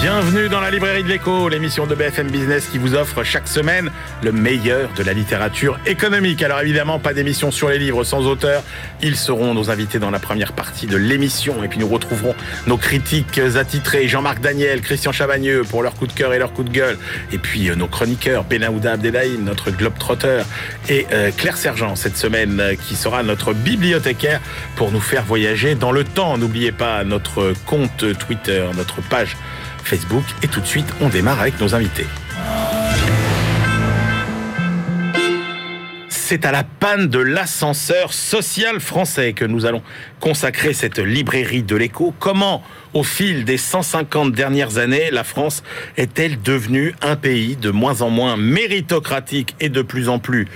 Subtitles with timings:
[0.00, 3.90] Bienvenue dans la librairie de l'écho, l'émission de BFM Business qui vous offre chaque semaine
[4.22, 6.40] le meilleur de la littérature économique.
[6.40, 8.62] Alors évidemment, pas d'émission sur les livres sans auteur.
[9.02, 11.64] Ils seront nos invités dans la première partie de l'émission.
[11.64, 12.36] Et puis nous retrouverons
[12.68, 16.62] nos critiques attitrés, Jean-Marc Daniel, Christian Chavagneux pour leur coup de cœur et leur coup
[16.62, 16.96] de gueule.
[17.32, 20.46] Et puis euh, nos chroniqueurs, Benaouda Abdelhaïm, notre globe-trotteur,
[20.88, 24.40] et euh, Claire Sergent cette semaine euh, qui sera notre bibliothécaire
[24.76, 26.38] pour nous faire voyager dans le temps.
[26.38, 29.36] N'oubliez pas notre compte Twitter, notre page
[29.88, 30.24] Facebook.
[30.42, 32.06] Et tout de suite, on démarre avec nos invités.
[36.10, 39.82] C'est à la panne de l'ascenseur social français que nous allons
[40.20, 42.12] consacrer cette librairie de l'écho.
[42.18, 45.62] Comment, au fil des 150 dernières années, la France
[45.96, 50.48] est-elle devenue un pays de moins en moins méritocratique et de plus en plus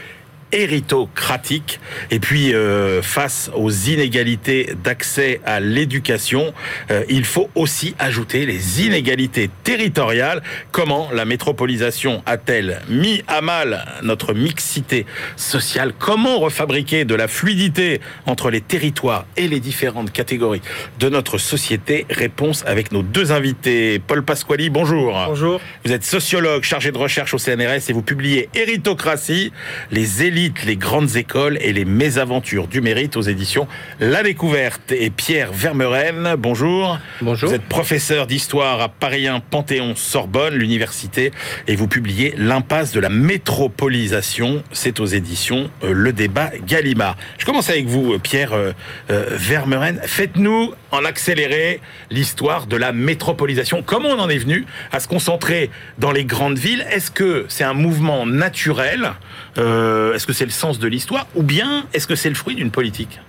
[0.52, 1.80] héritocratique.
[2.10, 6.52] Et puis, euh, face aux inégalités d'accès à l'éducation,
[6.90, 10.42] euh, il faut aussi ajouter les inégalités territoriales.
[10.70, 15.92] Comment la métropolisation a-t-elle mis à mal notre mixité sociale?
[15.98, 20.62] Comment refabriquer de la fluidité entre les territoires et les différentes catégories
[21.00, 22.06] de notre société?
[22.10, 23.98] Réponse avec nos deux invités.
[23.98, 25.18] Paul Pasquali, bonjour.
[25.26, 25.60] Bonjour.
[25.84, 29.52] Vous êtes sociologue chargé de recherche au CNRS et vous publiez Héritocratie,
[29.90, 33.68] les élites les grandes écoles et les mésaventures du mérite aux éditions
[34.00, 34.90] La Découverte.
[34.90, 36.98] Et Pierre Vermeren, bonjour.
[37.20, 37.48] Bonjour.
[37.48, 41.30] Vous êtes professeur d'histoire à Paris 1 Panthéon Sorbonne, l'université,
[41.68, 44.64] et vous publiez L'impasse de la métropolisation.
[44.72, 47.16] C'est aux éditions euh, Le Débat Gallimard.
[47.38, 48.72] Je commence avec vous, Pierre euh,
[49.10, 50.00] euh, Vermeren.
[50.02, 53.82] Faites-nous en accéléré l'histoire de la métropolisation.
[53.84, 56.84] Comment on en est venu à se concentrer dans les grandes villes?
[56.90, 59.12] Est-ce que c'est un mouvement naturel
[59.56, 62.70] Est-ce que c'est le sens de l'histoire ou bien est-ce que c'est le fruit d'une
[62.70, 63.20] politique?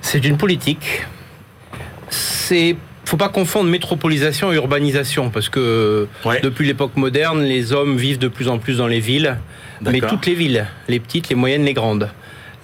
[0.00, 1.04] C'est une politique.
[2.10, 6.08] C'est faut pas confondre métropolisation et urbanisation parce que
[6.42, 9.36] depuis l'époque moderne, les hommes vivent de plus en plus dans les villes,
[9.82, 12.10] mais toutes les villes, les petites, les moyennes, les grandes.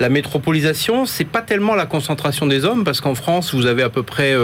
[0.01, 3.89] La ce c'est pas tellement la concentration des hommes, parce qu'en France, vous avez à
[3.89, 4.35] peu près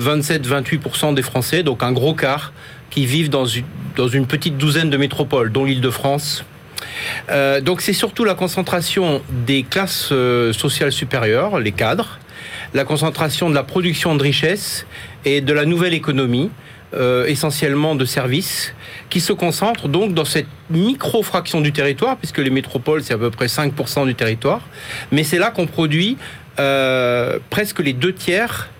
[0.00, 2.52] 27-28% euh, des Français, donc un gros quart,
[2.90, 3.64] qui vivent dans une,
[3.96, 6.44] dans une petite douzaine de métropoles, dont l'Île-de-France,
[7.30, 12.18] euh, donc c'est surtout la concentration des classes euh, sociales supérieures, les cadres,
[12.74, 14.86] la concentration de la production de richesses
[15.24, 16.50] et de la nouvelle économie,
[16.94, 18.74] euh, essentiellement de services,
[19.10, 23.30] qui se concentrent donc dans cette micro-fraction du territoire, puisque les métropoles, c'est à peu
[23.30, 24.60] près 5% du territoire,
[25.12, 26.16] mais c'est là qu'on produit
[27.50, 28.70] presque les deux tiers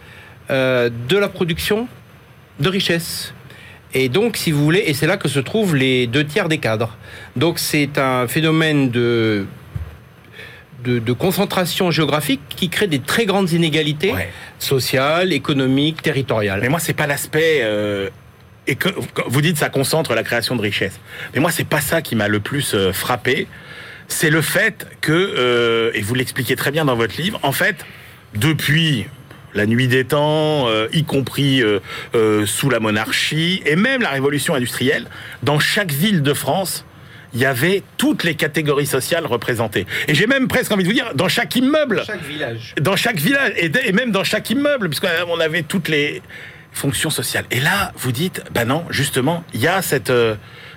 [0.48, 1.88] de la production
[2.60, 3.34] de richesses.
[3.94, 6.58] Et donc, si vous voulez, et c'est là que se trouvent les deux tiers des
[6.58, 6.96] cadres.
[7.36, 9.46] Donc, c'est un phénomène de,
[10.84, 14.12] de, concentration géographique qui crée des très grandes inégalités
[14.58, 16.60] sociales, économiques, territoriales.
[16.60, 17.60] Mais moi, c'est pas l'aspect.
[17.62, 18.10] Euh,
[18.66, 18.88] et que,
[19.26, 20.98] vous dites ça concentre la création de richesses.
[21.34, 23.46] Mais moi, c'est pas ça qui m'a le plus euh, frappé.
[24.08, 27.76] C'est le fait que, euh, et vous l'expliquez très bien dans votre livre, en fait,
[28.34, 29.06] depuis
[29.54, 31.80] la nuit des temps, euh, y compris euh,
[32.14, 35.06] euh, sous la monarchie, et même la révolution industrielle,
[35.42, 36.84] dans chaque ville de France,
[37.32, 39.86] il y avait toutes les catégories sociales représentées.
[40.06, 42.02] Et j'ai même presque envie de vous dire, dans chaque immeuble.
[42.06, 42.74] Chaque village.
[42.80, 46.22] Dans chaque village, et, même dans chaque immeuble, puisqu'on avait toutes les
[46.72, 47.44] fonctions sociales.
[47.50, 50.12] Et là, vous dites, ben non, justement, il y a cette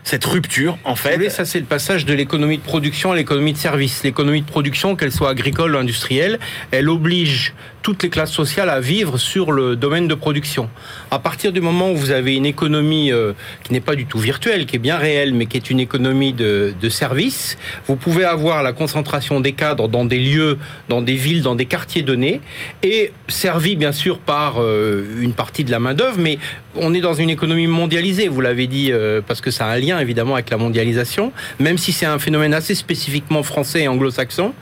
[0.07, 1.29] cette rupture, en fait.
[1.29, 4.03] ça, c'est le passage de l'économie de production à l'économie de service.
[4.05, 6.39] L'économie de production, qu'elle soit agricole ou industrielle,
[6.71, 7.53] elle oblige
[7.87, 10.69] toutes les classes sociales à vivre sur le domaine de production.
[11.09, 13.31] À partir du moment où vous avez une économie euh,
[13.63, 16.33] qui n'est pas du tout virtuelle, qui est bien réelle, mais qui est une économie
[16.33, 20.57] de, de services, vous pouvez avoir la concentration des cadres dans des lieux,
[20.89, 22.41] dans des villes, dans des quartiers donnés,
[22.83, 26.39] et servi bien sûr par euh, une partie de la main d'œuvre, mais
[26.75, 29.79] on est dans une économie mondialisée, vous l'avez dit, euh, parce que ça a un
[29.79, 31.31] lien évidemment avec la mondialisation,
[31.61, 34.53] même si c'est un phénomène assez spécifiquement français et anglo-saxon.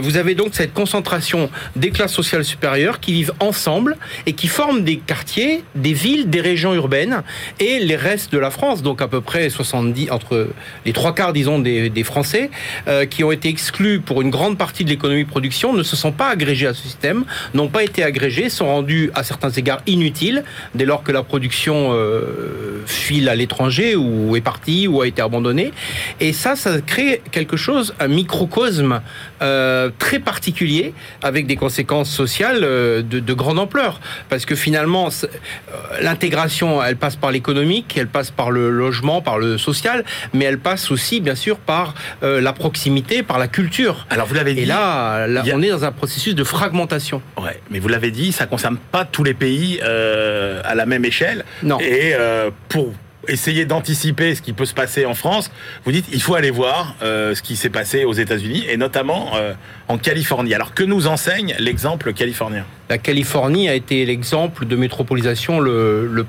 [0.00, 2.46] vous avez donc cette concentration des classes sociales
[3.00, 3.96] qui vivent ensemble
[4.26, 7.22] et qui forment des quartiers, des villes, des régions urbaines
[7.60, 10.48] et les restes de la France, donc à peu près 70, entre
[10.84, 12.50] les trois quarts, disons, des, Français,
[12.86, 15.96] euh, qui ont été exclus pour une grande partie de l'économie de production, ne se
[15.96, 17.24] sont pas agrégés à ce système,
[17.54, 21.92] n'ont pas été agrégés, sont rendus à certains égards inutiles dès lors que la production
[21.92, 25.72] euh, file à l'étranger ou est partie ou a été abandonnée.
[26.20, 29.00] Et ça, ça crée quelque chose, un microcosme
[29.40, 30.92] euh, très particulier
[31.22, 32.60] avec des conséquences sociales sociale
[33.08, 34.00] de, de, grande ampleur.
[34.28, 35.08] Parce que finalement,
[36.00, 40.58] l'intégration, elle passe par l'économique, elle passe par le logement, par le social, mais elle
[40.58, 44.06] passe aussi, bien sûr, par la proximité, par la culture.
[44.10, 44.62] Alors vous l'avez dit.
[44.62, 47.22] Et là, on est dans un processus de fragmentation.
[47.40, 51.44] Ouais, mais vous l'avez dit, ça concerne pas tous les pays à la même échelle.
[51.62, 51.78] Non.
[51.80, 52.14] Et
[52.68, 52.92] pour
[53.28, 55.50] essayer d'anticiper ce qui peut se passer en France,
[55.84, 59.32] vous dites il faut aller voir euh, ce qui s'est passé aux États-Unis et notamment
[59.34, 59.54] euh,
[59.88, 60.54] en Californie.
[60.54, 62.64] Alors que nous enseigne l'exemple californien?
[62.90, 66.26] La Californie a été l'exemple de métropolisation le,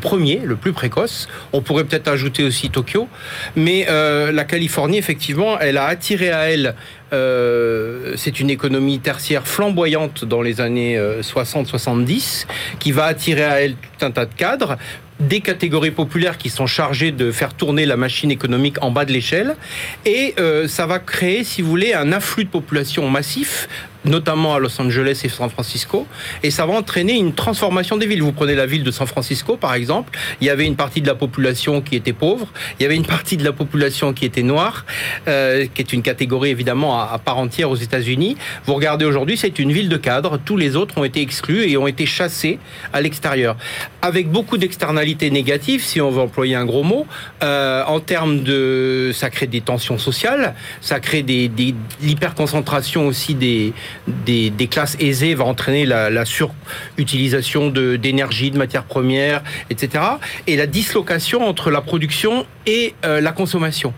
[0.00, 1.28] premier, le plus précoce.
[1.52, 3.08] On pourrait peut-être ajouter aussi Tokyo,
[3.56, 6.74] mais euh, la Californie effectivement, elle a attiré à elle
[7.10, 12.46] c'est une économie tertiaire flamboyante dans les années 60-70
[12.78, 14.76] qui va attirer à elle tout un tas de cadres
[15.20, 19.12] des catégories populaires qui sont chargées de faire tourner la machine économique en bas de
[19.12, 19.56] l'échelle.
[20.04, 23.68] Et euh, ça va créer, si vous voulez, un afflux de population massif
[24.04, 26.06] notamment à Los Angeles et San Francisco,
[26.42, 28.22] et ça va entraîner une transformation des villes.
[28.22, 31.06] Vous prenez la ville de San Francisco, par exemple, il y avait une partie de
[31.06, 32.48] la population qui était pauvre,
[32.78, 34.86] il y avait une partie de la population qui était noire,
[35.26, 38.36] euh, qui est une catégorie évidemment à, part entière aux États-Unis.
[38.66, 41.76] Vous regardez aujourd'hui, c'est une ville de cadre, tous les autres ont été exclus et
[41.76, 42.58] ont été chassés
[42.92, 43.56] à l'extérieur,
[44.02, 47.06] avec beaucoup d'externalités négatives, si on veut employer un gros mot,
[47.42, 49.10] euh, en termes de...
[49.14, 53.72] ça crée des tensions sociales, ça crée des, des l'hyperconcentration aussi des,
[54.06, 60.04] des, classes aisées va entraîner la, surutilisation d'énergie, de, matières premières, etc.
[60.46, 63.94] Et la dislocation entre la production et euh, la consommation.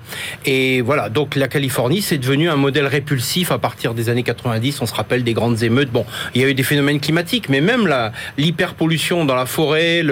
[0.46, 4.80] Et voilà, donc la Californie, c'est devenu un modèle répulsif à partir des années 90.
[4.80, 5.90] On se rappelle des grandes émeutes.
[5.90, 7.92] Bon, il y a eu des phénomènes climatiques, mais même
[8.38, 10.04] l'hyperpollution dans la forêt,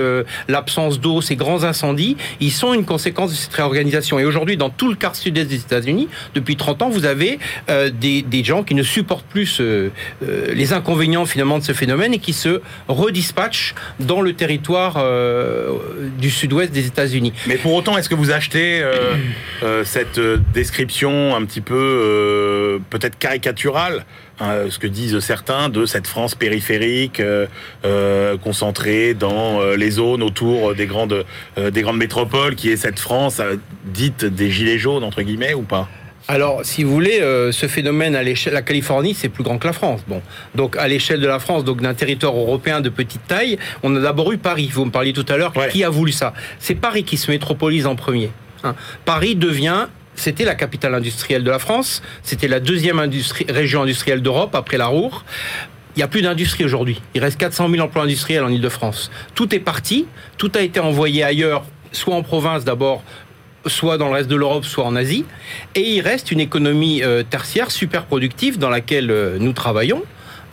[0.49, 4.19] l'absence d'eau, ces grands incendies, ils sont une conséquence de cette réorganisation.
[4.19, 7.39] Et aujourd'hui, dans tout le quart sud-est des États-Unis, depuis 30 ans, vous avez
[7.71, 9.91] euh, des, gens qui ne supportent plus euh,
[10.53, 15.05] les inconvénients finalement de ce phénomène et qui se redispatchent dans le territoire
[16.19, 17.33] du sud-ouest des États-Unis.
[17.47, 20.21] Mais pour autant, est-ce que vous achetez euh, cette
[20.53, 24.05] description un petit peu peut-être caricaturale
[24.41, 27.23] hein, ce que disent certains de cette France périphérique
[28.43, 31.25] concentrée dans les zones autour des grandes,
[31.57, 33.41] des grandes métropoles, qui est cette France
[33.85, 35.89] dite des gilets jaunes, entre guillemets, ou pas?
[36.31, 39.67] Alors, si vous voulez, euh, ce phénomène à l'échelle, la Californie, c'est plus grand que
[39.67, 40.03] la France.
[40.07, 40.21] Bon,
[40.55, 44.01] donc à l'échelle de la France, donc d'un territoire européen de petite taille, on a
[44.01, 44.69] d'abord eu Paris.
[44.71, 45.55] Vous me parliez tout à l'heure.
[45.71, 46.35] Qui a voulu ça?
[46.59, 48.31] C'est Paris qui se métropolise en premier.
[48.63, 48.75] Hein.
[49.07, 49.87] Paris devient
[50.17, 53.01] c'était la capitale industrielle de la France, c'était la deuxième
[53.49, 55.25] région industrielle d'Europe après la Roure.
[55.95, 57.01] Il n'y a plus d'industrie aujourd'hui.
[57.15, 59.13] Il reste 400 000 emplois industriels en Ile-de-France.
[59.37, 63.05] Tout est parti, tout a été envoyé ailleurs, soit en province d'abord,
[63.67, 65.25] soit dans le reste de l'Europe, soit en Asie.
[65.75, 70.03] Et il reste une économie euh, tertiaire super productive dans laquelle euh, nous travaillons.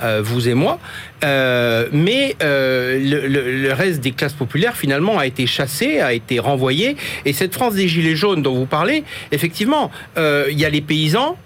[0.03, 0.77] Euh, vous et moi,
[1.23, 6.97] mais le, reste des classes populaires finalement a été chassé, a été renvoyé.
[7.23, 11.37] Et cette France des gilets jaunes dont vous parlez, effectivement, il y a les paysans,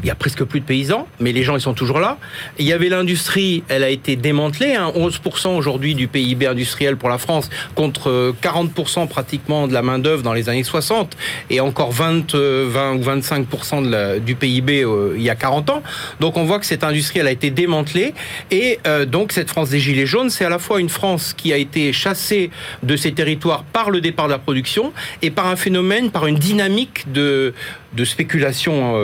[0.00, 2.18] il y a presque plus de paysans, mais les gens ils sont toujours là.
[2.58, 7.08] Il y avait l'industrie, elle a été démantelée, hein, 11% aujourd'hui du PIB industriel pour
[7.08, 11.16] la France contre 40% euh, pratiquement de la main d'œuvre dans les années 60
[11.50, 15.34] et encore 20, 20 euh, ou 25% de la, du PIB euh, il y a
[15.34, 15.82] 40 ans.
[16.20, 18.14] Donc on voit que cette industrie elle a été démantelée
[18.50, 21.56] et donc cette France des gilets jaunes, c'est à la fois une France qui a
[21.56, 22.50] été chassée
[22.82, 26.36] de ses territoires par le départ de la production et par un phénomène, par une
[26.36, 27.54] dynamique de,
[27.94, 28.94] de spéculation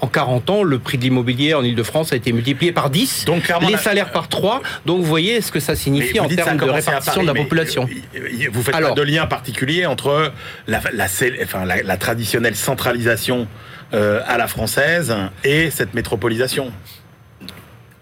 [0.00, 3.52] en 40 ans, le prix de l'immobilier en Ile-de-France a été multiplié par 10, donc,
[3.68, 4.62] les salaires par 3.
[4.86, 7.88] Donc vous voyez ce que ça signifie en termes de répartition de la population.
[8.14, 10.32] Euh, vous faites pas de lien particulier entre
[10.66, 13.46] la, la, traditionnelle centralisation
[13.92, 15.14] euh, à la française
[15.44, 16.72] et cette métropolisation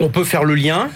[0.00, 0.88] on peut faire le lien.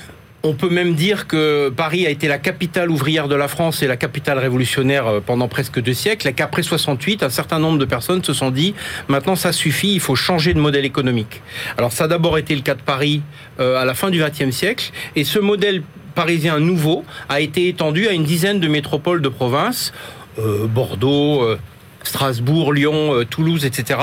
[0.44, 3.87] On peut même dire que Paris a été la capitale ouvrière de la France et
[3.87, 7.84] la capitale révolutionnaire euh, pendant presque deux siècles, et qu'après 68, un certain nombre de
[7.84, 8.75] personnes se sont dit
[9.06, 11.42] maintenant ça suffit, il faut changer de modèle économique.
[11.78, 13.22] Alors ça a d'abord été le cas de Paris
[13.61, 15.84] euh, à la fin du XXe siècle, et ce modèle
[16.16, 19.92] parisien nouveau a été étendu à une dizaine de métropoles de province.
[20.38, 21.56] Euh, Bordeaux,
[22.04, 23.99] Strasbourg, Lyon, euh, Toulouse, etc.,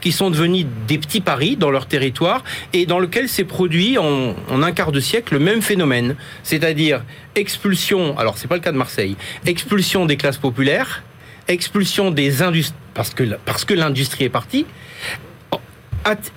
[0.00, 4.34] qui sont devenus des petits paris dans leur territoire et dans lequel s'est produit en,
[4.50, 8.76] un quart de siècle le même phénomène, c'est-à-dire expulsion, alors c'est pas le cas de
[8.76, 11.02] Marseille, expulsion des classes populaires,
[11.48, 14.66] expulsion des industries, parce que, l'industrie est partie,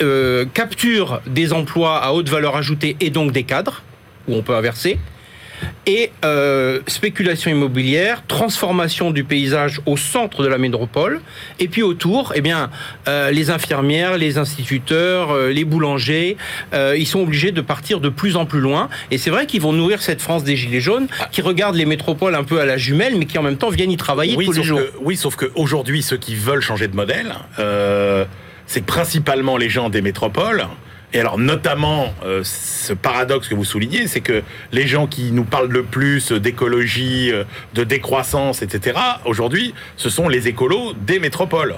[0.01, 3.83] euh, capture des emplois à haute valeur ajoutée et donc des cadres,
[4.27, 4.97] où on peut inverser,
[5.85, 11.21] Et euh, spéculation immobilière, transformation du paysage au centre de la métropole,
[11.59, 12.69] et puis autour, eh bien,
[13.07, 16.37] euh, les infirmières, les instituteurs, euh, les boulangers,
[16.73, 18.89] ils sont obligés de partir de plus en plus loin.
[19.11, 21.29] Et c'est vrai qu'ils vont nourrir cette France des Gilets jaunes, ah.
[21.31, 23.91] qui regardent les métropoles un peu à la jumelle, mais qui en même temps viennent
[23.91, 24.81] y travailler oui, tous les jours.
[25.01, 27.33] oui, sauf qu'aujourd'hui, ceux qui veulent changer de modèle,
[28.65, 30.67] c'est principalement les gens des métropoles
[31.13, 35.45] et alors notamment euh, ce paradoxe que vous soulignez, c'est que les gens qui nous
[35.45, 41.75] parlent le plus d'écologie, euh, de décroissance, etc., aujourd'hui, ce sont les écolos des métropoles.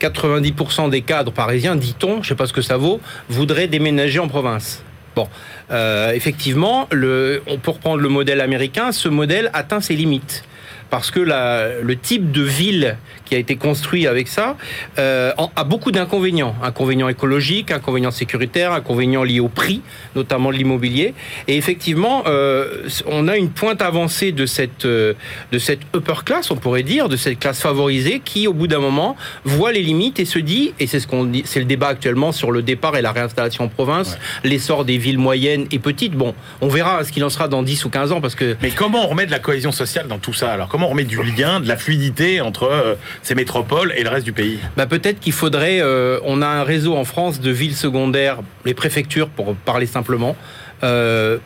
[0.00, 4.18] 90% des cadres parisiens, dit-on, je ne sais pas ce que ça vaut, voudraient déménager
[4.18, 4.82] en province.
[5.14, 5.28] Bon,
[5.70, 10.44] euh, effectivement, peut reprendre le modèle américain, ce modèle atteint ses limites
[10.92, 14.58] parce que le type de ville qui a été construit avec ça
[14.98, 16.54] euh, a beaucoup d'inconvénients.
[16.62, 19.80] Inconvénients écologiques, inconvénients sécuritaires, inconvénients liés au prix,
[20.14, 21.14] notamment de l'immobilier.
[21.48, 25.14] Et effectivement, euh, on a une pointe avancée de cette, euh,
[25.50, 28.80] de cette upper class, on pourrait dire, de cette classe favorisée qui, au bout d'un
[28.80, 31.88] moment, voit les limites et se dit, et c'est ce qu'on dit, c'est le débat
[31.88, 36.12] actuellement sur le départ et la réinstallation en province, l'essor des villes moyennes et petites.
[36.12, 38.58] Bon, on verra ce qu'il en sera dans 10 ou 15 ans parce que.
[38.60, 41.04] Mais comment on remet de la cohésion sociale dans tout ça Alors, comment on remet
[41.04, 44.86] du lien, de la fluidité entre euh, ces métropoles et le reste du pays bah
[44.86, 45.80] Peut-être qu'il faudrait.
[45.80, 50.36] Euh, on a un réseau en France de villes secondaires, les préfectures pour parler simplement,
[50.82, 51.38] euh,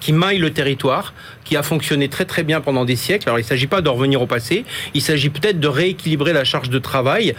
[0.00, 3.28] qui maille le territoire, qui a fonctionné très très bien pendant des siècles.
[3.28, 6.44] Alors il ne s'agit pas de revenir au passé, il s'agit peut-être de rééquilibrer la
[6.44, 7.34] charge de travail.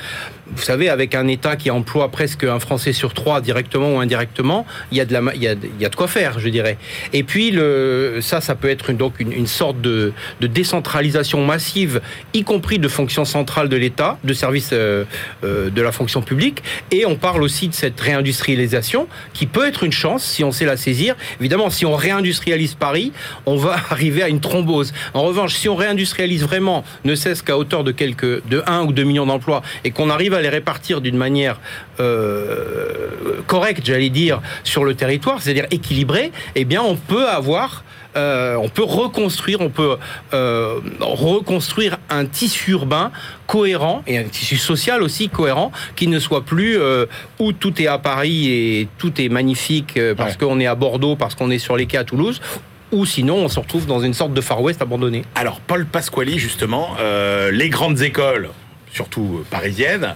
[0.47, 4.65] Vous savez, avec un État qui emploie presque un Français sur trois, directement ou indirectement,
[4.91, 6.49] il y a de, la, il y a, il y a de quoi faire, je
[6.49, 6.77] dirais.
[7.13, 12.01] Et puis le, ça, ça peut être une, donc une, sorte de, de, décentralisation massive,
[12.33, 15.05] y compris de fonctions centrales de l'État, de services euh,
[15.45, 16.61] euh, de la fonction publique.
[16.91, 20.65] Et on parle aussi de cette réindustrialisation qui peut être une chance si on sait
[20.65, 21.15] la saisir.
[21.39, 23.13] Évidemment, si on réindustrialise Paris,
[23.45, 24.93] on va arriver à une thrombose.
[25.13, 28.91] En revanche, si on réindustrialise vraiment, ne cesse qu'à hauteur de quelques, de 1 ou
[28.91, 31.59] 2 millions d'emplois, et qu'on arrive à les répartir d'une manière
[31.99, 37.83] euh, correcte, j'allais dire, sur le territoire, c'est-à-dire équilibrée, eh bien, on peut avoir
[38.15, 39.97] euh, on peut reconstruire, on peut
[40.33, 43.11] euh, reconstruire un tissu urbain
[43.47, 47.05] cohérent et un tissu social aussi cohérent qui ne soit plus euh,
[47.39, 51.35] où tout est à Paris et tout est magnifique parce qu'on est à Bordeaux, parce
[51.35, 52.41] qu'on est sur les quais à Toulouse,
[52.91, 55.23] ou sinon on se retrouve dans une sorte de Far West abandonné.
[55.35, 56.95] Alors Paul Pasquali justement,
[57.51, 58.49] les grandes écoles,
[58.93, 60.15] surtout parisiennes,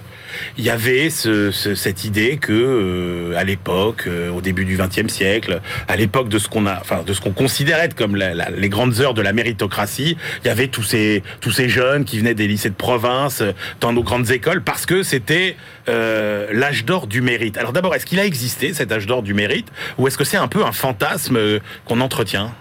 [0.58, 5.62] il y avait cette idée que euh, à l'époque, euh, au début du XXe siècle,
[5.88, 9.14] à l'époque de ce qu'on a, enfin de ce qu'on considérait comme les grandes heures
[9.14, 11.24] de la méritocratie, il y avait tous ces
[11.70, 15.56] jeunes qui venaient des lycées de province euh, dans nos grandes écoles parce que c'était
[15.88, 17.58] l'âge d'or du mérite.
[17.58, 20.36] Alors d'abord, est-ce qu'il a existé cet âge d'or du mérite ou est-ce que c'est
[20.36, 21.40] un peu un fantasme
[21.86, 22.54] qu'on entretient?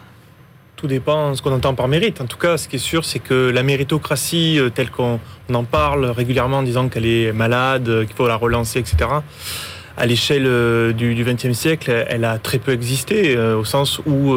[0.76, 2.21] Tout dépend de ce qu'on entend par mérite.
[2.21, 5.18] En tout cas, ce qui est sûr, c'est que la méritocratie, euh, telle qu'on
[5.52, 9.11] en parle régulièrement en disant qu'elle est malade, euh, qu'il faut la relancer, etc.,
[9.99, 14.37] à l'échelle euh, du XXe siècle, elle a très peu existé, au sens où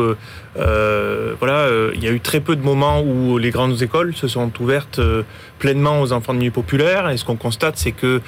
[0.55, 4.51] voilà, il y a eu très peu de moments où les grandes écoles se sont
[4.61, 5.01] ouvertes
[5.57, 7.09] pleinement aux enfants de milieu populaire.
[7.09, 8.21] Et ce qu'on constate, c'est que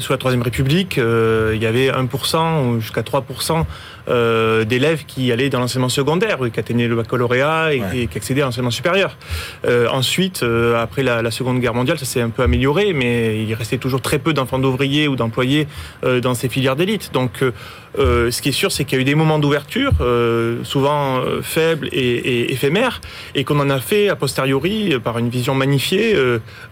[0.00, 3.64] sous la Troisième République, il y avait 1% jusqu'à 3%
[4.08, 8.46] euh, d'élèves qui allaient dans l'enseignement secondaire, qui atteignaient le baccalauréat et, qui accédaient à
[8.46, 9.16] l'enseignement supérieur.
[9.64, 13.54] Euh, ensuite, euh, après la, Seconde Guerre mondiale, ça s'est un peu amélioré, mais il
[13.54, 15.66] restait toujours très peu d'enfants d'ouvriers ou d'employés
[16.02, 17.10] dans ces filières d'élite.
[17.12, 17.42] Donc,
[17.96, 19.92] ce qui est sûr, c'est qu'il y a eu des moments d'ouverture,
[20.64, 23.00] souvent faibles et, éphémères,
[23.34, 26.16] et qu'on en a fait a posteriori par une vision magnifiée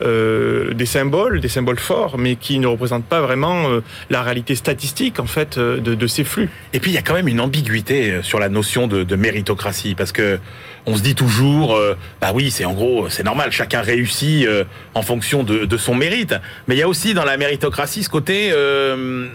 [0.01, 3.67] des symboles, des symboles forts, mais qui ne représentent pas vraiment
[4.09, 6.51] la réalité statistique en fait de, de ces flux.
[6.73, 9.95] Et puis il y a quand même une ambiguïté euh, sur la notion de, méritocratie,
[9.95, 10.39] parce que
[10.87, 14.65] on se dit toujours, euh, bah oui, c'est en gros, c'est normal, chacun réussit euh,
[14.95, 16.35] en fonction de, son mérite.
[16.67, 18.53] Mais il y a aussi dans la méritocratie ce côté,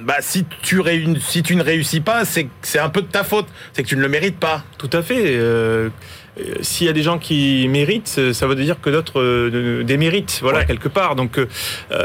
[0.04, 0.82] bah si tu,
[1.22, 4.02] si tu ne réussis pas, c'est un peu de ta faute, c'est que tu ne
[4.02, 4.64] le mérites pas.
[4.78, 5.40] Tout à fait.
[6.40, 10.40] Euh, s'il y a des gens qui méritent, ça veut dire que d'autres euh, déméritent,
[10.42, 11.16] voilà, quelque part.
[11.16, 11.46] Donc euh,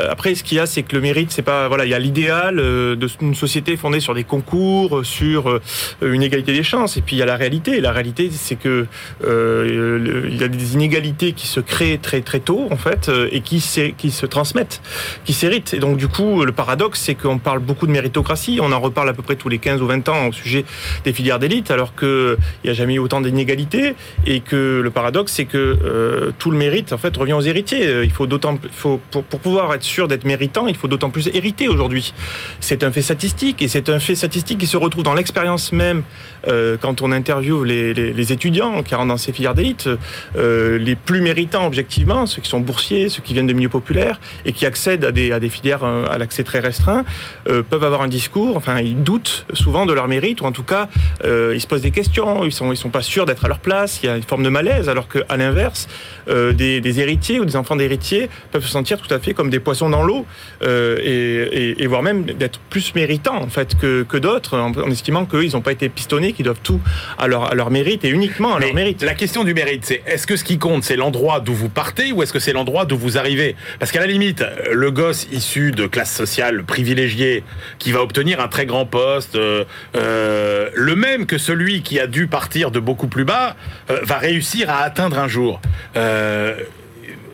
[0.08, 1.99] après, ce qu'il y a, c'est que le mérite, c'est pas, voilà, il y a
[1.99, 2.56] l'idéal
[2.96, 5.60] d'une société fondée sur des concours, sur
[6.02, 7.80] une égalité des chances, et puis il y a la réalité.
[7.80, 8.87] la réalité, c'est que
[9.25, 13.62] il y a des inégalités qui se créent très très tôt, en fait, et qui,
[13.96, 14.80] qui se transmettent,
[15.25, 15.75] qui s'héritent.
[15.75, 19.08] Et donc du coup, le paradoxe, c'est qu'on parle beaucoup de méritocratie, on en reparle
[19.08, 20.64] à peu près tous les 15 ou 20 ans au sujet
[21.04, 23.94] des filières d'élite, alors qu'il n'y a jamais eu autant d'inégalités
[24.26, 28.02] et que le paradoxe, c'est que tout le mérite en fait revient aux héritiers.
[28.02, 31.68] Il faut d'autant, faut pour, pouvoir être sûr d'être méritant, il faut d'autant plus hériter
[31.68, 32.12] aujourd'hui.
[32.60, 36.02] C'est un fait statistique et c'est un fait statistique qui se retrouve dans l'expérience même
[36.46, 39.88] quand on interviewe les, étudiants qui rentrent dans ces filières d'élite,
[40.36, 44.52] les plus méritants objectivement, ceux qui sont boursiers, ceux qui viennent de milieux populaires et
[44.52, 47.04] qui accèdent à des, filières euh, à l'accès très restreint,
[47.48, 50.62] euh, peuvent avoir un discours, enfin ils doutent souvent de leur mérite ou en tout
[50.62, 50.88] cas
[51.24, 54.00] euh, ils se posent des questions, ils sont, sont pas sûrs d'être à leur place,
[54.17, 55.88] une forme de malaise alors qu'à l'inverse,
[56.29, 59.59] des, des, héritiers ou des enfants d'héritiers peuvent se sentir tout à fait comme des
[59.59, 60.26] poissons dans l'eau
[60.62, 65.45] et, et, voire même d'être plus méritants en fait que, que d'autres en, estimant qu'eux
[65.45, 66.81] ils n'ont pas été pistonnés, qu'ils doivent tout
[67.19, 69.02] à leur, à leur mérite et uniquement à leur mérite.
[69.02, 72.12] La question du mérite, c'est est-ce que ce qui compte c'est l'endroit d'où vous partez
[72.12, 73.57] ou est-ce que c'est l'endroit d'où vous arrivez?
[73.79, 77.45] Parce qu'à la limite, le gosse issu de classe sociale privilégiée
[77.79, 79.64] qui va obtenir un très grand poste, euh,
[79.97, 83.57] euh, le même que celui qui a dû partir de beaucoup plus bas,
[83.90, 85.61] euh, va réussir à atteindre un jour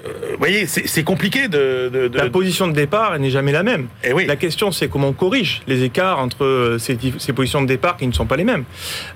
[0.06, 3.88] vous voyez, c'est compliqué de, La position de départ n'est jamais la même.
[4.04, 4.26] Et eh oui.
[4.26, 7.96] La question, c'est comment on corrige les écarts entre euh, ces, ces, positions de départ
[7.96, 8.64] qui ne sont pas les mêmes.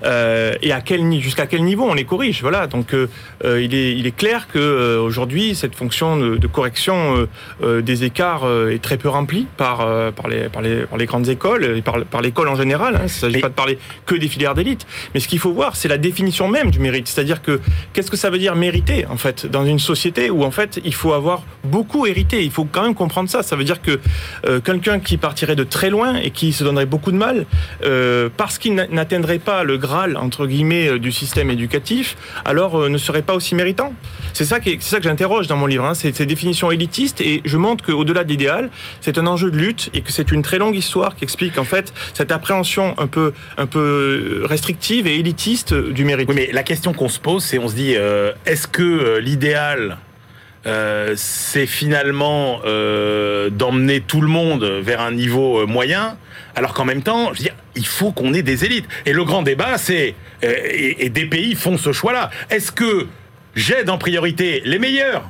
[0.03, 2.41] Euh, et à quel, jusqu'à quel niveau on les corrige.
[2.41, 2.67] Voilà.
[2.67, 3.07] Donc, euh,
[3.43, 7.27] il, est, il est clair qu'aujourd'hui, cette fonction de, correction
[7.61, 9.77] des écarts est très peu remplie par,
[10.13, 12.95] par, les, par, les, par les grandes écoles et par, par l'école en général.
[12.95, 13.01] Hein.
[13.01, 14.85] Il ne s'agit pas de parler que des filières d'élite.
[15.13, 17.07] Mais ce qu'il faut voir, c'est la définition même du mérite.
[17.07, 17.59] C'est-à-dire que
[17.93, 20.93] qu'est-ce que ça veut dire mériter, en fait, dans une société où, en fait, il
[20.93, 22.43] faut avoir beaucoup hérité.
[22.43, 23.43] Il faut quand même comprendre ça.
[23.43, 23.99] Ça veut dire que
[24.45, 27.45] euh, quelqu'un qui partirait de très loin et qui se donnerait beaucoup de mal,
[27.83, 32.97] euh, parce qu'il n'atteindrait pas le Graal, entre guillemets, euh, du système éducatif, alors ne
[32.97, 33.93] serait pas aussi méritant.
[34.33, 37.83] C'est ça, ça que j'interroge dans mon livre, hein, ces définitions élitistes, et je montre
[37.85, 38.69] qu'au-delà de l'idéal,
[39.01, 41.63] c'est un enjeu de lutte et que c'est une très longue histoire qui explique en
[41.63, 46.29] fait cette appréhension un peu, un peu restrictive et élitiste du mérite.
[46.33, 47.95] Mais la question qu'on se pose, c'est on se dit,
[48.45, 49.97] est-ce que l'idéal
[50.67, 56.17] euh, c'est finalement euh, d'emmener tout le monde vers un niveau euh, moyen,
[56.55, 58.85] alors qu'en même temps, je veux il faut qu'on ait des élites.
[59.05, 60.13] Et le grand débat, c'est
[60.43, 62.29] et, des pays font ce choix-là.
[62.49, 63.07] Est-ce que
[63.55, 65.23] j'aide en priorité les meilleurs?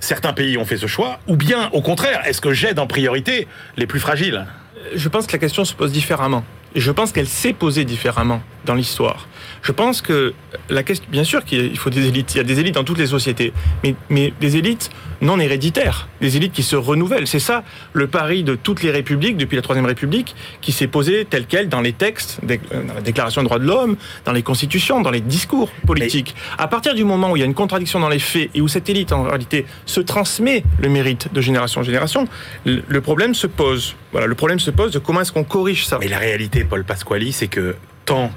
[0.00, 3.46] Certains pays ont fait ce choix, ou bien au contraire, est-ce que j'aide en priorité
[3.76, 4.44] les plus fragiles?
[4.92, 6.44] Je pense que la question se pose différemment.
[6.74, 9.28] Et je pense qu'elle s'est posée différemment dans l'histoire.
[9.62, 10.34] Je pense que
[10.68, 12.98] la question, bien sûr qu'il faut des élites, il y a des élites dans toutes
[12.98, 17.26] les sociétés, mais, mais des élites non héréditaires, des élites qui se renouvellent.
[17.26, 21.24] C'est ça le pari de toutes les républiques depuis la Troisième République, qui s'est posé
[21.24, 25.00] tel quel dans les textes, dans la Déclaration des droits de l'homme, dans les constitutions,
[25.00, 26.34] dans les discours politiques.
[26.58, 28.68] À partir du moment où il y a une contradiction dans les faits et où
[28.68, 32.26] cette élite en réalité se transmet le mérite de génération en génération,
[32.64, 33.94] le problème se pose.
[34.12, 35.98] Voilà, le problème se pose de comment est-ce qu'on corrige ça.
[36.00, 38.30] Mais la réalité, Paul Pasquali, c'est que tant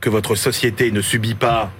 [0.00, 1.70] que votre société ne subit pas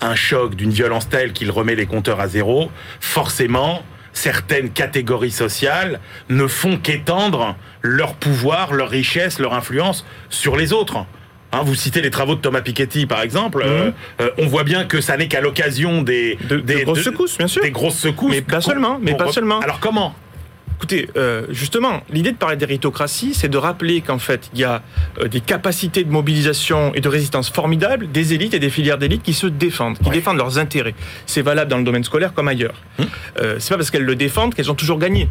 [0.00, 3.82] un choc d'une violence telle qu'il remet les compteurs à zéro, forcément,
[4.12, 11.06] certaines catégories sociales ne font qu'étendre leur pouvoir, leur richesse, leur influence sur les autres.
[11.50, 13.64] Hein, vous citez les travaux de Thomas Piketty, par exemple.
[13.64, 13.70] Mhm.
[13.70, 17.48] Euh, euh, on voit bien que ça n'est qu'à l'occasion des, des grosses secousses, bien
[17.48, 17.62] sûr.
[17.62, 18.30] Des grosses secousses.
[18.30, 18.98] Mais pas seulement.
[19.00, 19.60] Mais pas seulement.
[19.60, 20.14] Alors comment
[20.78, 24.80] Écoutez, euh, justement, l'idée de parler d'héritocratie, c'est de rappeler qu'en fait, il y a
[25.18, 29.24] euh, des capacités de mobilisation et de résistance formidables des élites et des filières d'élites
[29.24, 30.94] qui se défendent, qui défendent leurs intérêts.
[31.26, 32.76] C'est valable dans le domaine scolaire comme ailleurs.
[33.00, 33.06] Hum.
[33.40, 35.28] Euh, c'est pas parce qu'elles le défendent qu'elles ont toujours gagné.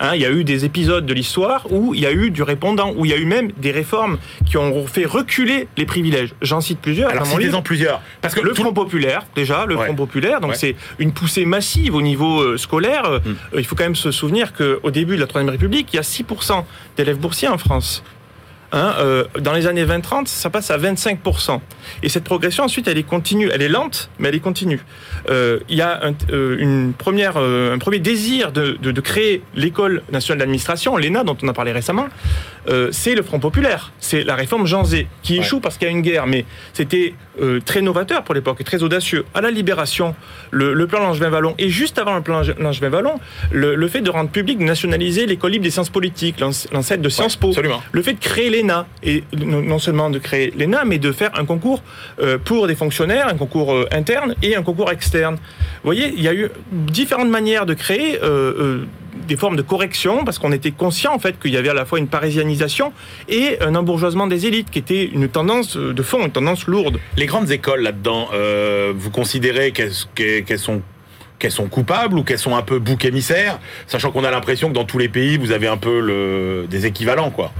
[0.00, 2.42] Hein, il y a eu des épisodes de l'histoire où il y a eu du
[2.42, 6.34] répondant, où il y a eu même des réformes qui ont fait reculer les privilèges.
[6.40, 7.10] J'en cite plusieurs.
[7.10, 8.00] Alors citez-en plusieurs.
[8.22, 12.02] Parce que le Front populaire, déjà, le Front populaire, donc c'est une poussée massive au
[12.02, 13.04] niveau euh, scolaire.
[13.04, 13.58] Euh, hmm.
[13.58, 16.02] il faut quand même se souvenir qu'au début de la Troisième République, il y a
[16.02, 16.64] 6%
[16.96, 18.02] d'élèves boursiers en France.
[18.72, 21.60] Hein, euh, dans les années 20-30, ça passe à 25%.
[22.02, 23.50] Et cette progression, ensuite, elle est continue.
[23.52, 24.80] Elle est lente, mais elle est continue.
[25.28, 29.42] Euh, il y a un, euh, une première, un premier désir de, de, de créer
[29.54, 32.08] l'école nationale d'administration, l'ENA, dont on a parlé récemment.
[32.92, 33.92] c'est le Front populaire.
[33.98, 36.26] C'est la réforme Jean Zé, qui échoue parce qu'il y a une guerre.
[36.26, 37.14] Mais c'était
[37.64, 39.24] très novateur pour l'époque et très audacieux.
[39.34, 40.14] À la Libération,
[40.50, 44.30] le, le plan Langevin-Vallon, et juste avant le plan Langevin-Vallon, le, le, fait de rendre
[44.30, 47.52] public, de nationaliser l'école libre des sciences politiques, l'ancêtre de Sciences Po.
[47.92, 51.44] Le fait de créer l'ENA, et non seulement de créer l'ENA, mais de faire un
[51.44, 51.82] concours
[52.20, 55.36] euh, pour des fonctionnaires, un concours euh, interne et un concours externe.
[55.36, 55.40] Vous
[55.84, 58.84] voyez, il y a eu différentes manières de créer euh,
[59.26, 61.84] des formes de correction, parce qu'on était conscient en fait qu'il y avait à la
[61.84, 62.92] fois une parisianisation
[63.28, 66.98] et un embourgeoisement des élites, qui était une tendance de fond, une tendance lourde.
[67.16, 68.28] Les grandes écoles là-dedans,
[68.94, 70.82] vous considérez qu'elles sont
[71.38, 74.74] qu'elles sont coupables ou qu'elles sont un peu bouc émissaires, sachant qu'on a l'impression que
[74.74, 76.66] dans tous les pays, vous avez un peu le...
[76.68, 77.50] des équivalents, quoi?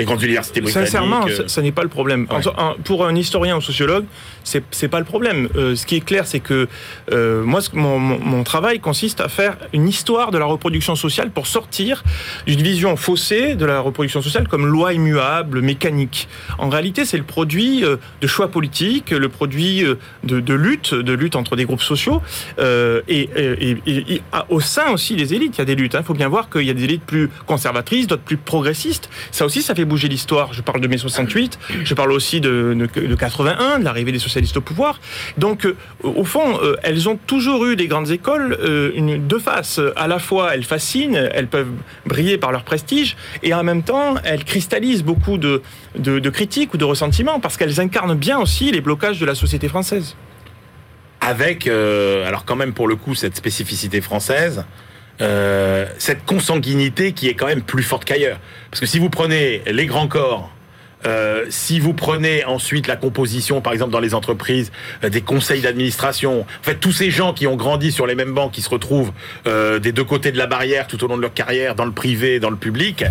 [0.00, 0.88] Grandes universités britanniques.
[0.88, 2.26] Sincèrement, ça, n'est pas le problème.
[2.84, 4.04] pour un historien ou sociologue,
[4.42, 5.48] c'est n'est pas le problème.
[5.54, 6.68] ce qui est clair, c'est que
[7.10, 12.02] moi, mon, mon, travail consiste à faire une histoire de la reproduction sociale pour sortir
[12.46, 16.28] d'une vision faussée de la reproduction sociale comme loi immuable, mécanique.
[16.58, 19.84] En réalité, c'est le produit de choix politiques, le produit
[20.24, 22.22] de, de lutte, de lutte entre des groupes sociaux,
[22.58, 25.94] et, et, au sein aussi des élites, il y a des luttes.
[25.94, 26.02] Il hein.
[26.02, 29.10] faut bien voir qu'il y a des élites plus conservatrices, d'autres plus progressistes.
[29.30, 30.52] Ça aussi, ça fait bouger l'histoire.
[30.52, 34.56] Je parle de mai 68, je parle aussi de, de, 81, de l'arrivée des socialistes
[34.56, 35.00] au pouvoir.
[35.38, 39.38] Donc, euh, au fond, euh, elles ont toujours eu des grandes écoles euh, une, deux
[39.38, 39.80] faces.
[39.96, 41.72] À la fois, elles fascinent, elles peuvent
[42.06, 45.62] briller par leur prestige, et en même temps, elles cristallisent beaucoup de,
[45.96, 49.68] de critiques ou de ressentiments, parce qu'elles incarnent bien aussi les blocages de la société
[49.68, 50.16] française
[51.24, 54.64] avec, alors quand même pour le coup, cette spécificité française,
[55.22, 58.40] euh, cette consanguinité qui est quand même plus forte qu'ailleurs.
[58.70, 60.50] Parce que si vous prenez les grands corps,
[61.06, 64.72] euh, si vous prenez ensuite la composition, par exemple dans les entreprises,
[65.04, 68.32] euh, des conseils d'administration, en fait tous ces gens qui ont grandi sur les mêmes
[68.32, 69.12] bancs, qui se retrouvent
[69.44, 72.40] des deux côtés de la barrière tout au long de leur carrière, dans le privé,
[72.40, 73.04] dans le public.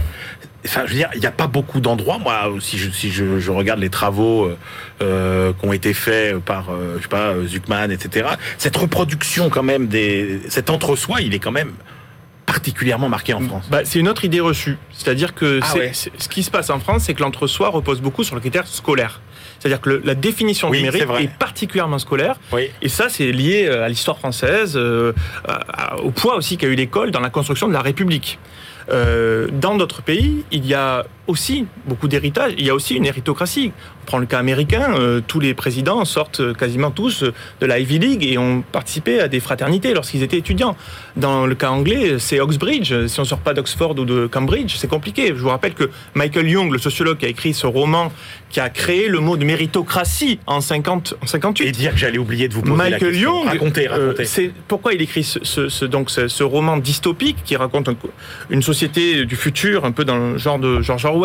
[0.65, 2.19] Enfin, je veux dire, il n'y a pas beaucoup d'endroits.
[2.19, 4.51] Moi, si je, si je, regarde les travaux
[4.99, 5.05] qui
[5.65, 8.29] ont été faits par, je sais pas, Zuckman, etc.
[8.57, 11.73] Cette reproduction quand même des, cet entre-soi, il est quand même
[12.51, 14.77] particulièrement marqué en France bah, C'est une autre idée reçue.
[14.91, 18.35] C'est-à-dire que ah ce qui se passe en France, c'est que l'entre-soi repose beaucoup sur
[18.35, 19.21] le critère scolaire.
[19.57, 22.35] C'est-à-dire que la définition du mérite est, particulièrement scolaire.
[22.81, 25.13] Et ça, c'est lié euh, à l'histoire française, euh,
[26.03, 28.37] au poids aussi qu'a eu l'école dans la construction de la République.
[28.89, 32.53] Euh, dans d'autres pays, il y a aussi beaucoup d'héritage.
[32.57, 33.71] Il y a aussi une héritocratie.
[34.01, 37.99] On prend le cas américain, euh, tous les présidents sortent quasiment tous de la Ivy
[37.99, 40.75] League et ont participé à des fraternités lorsqu'ils étaient étudiants.
[41.15, 43.07] Dans le cas anglais, c'est Oxbridge.
[43.07, 45.27] Si on ne sort pas d'Oxford ou de Cambridge, c'est compliqué.
[45.27, 48.11] Je vous rappelle que Michael Young, le sociologue qui a écrit ce roman,
[48.49, 51.67] qui a créé le mot de méritocratie en, 50, en 58.
[51.67, 53.33] Et dire que j'allais oublier de vous poser Michael la question.
[53.35, 57.89] Young, racontez, euh, c'est pourquoi il écrit ce, donc ce, roman dystopique qui raconte
[58.49, 61.20] une société du futur, un peu dans le genre de George Orwell,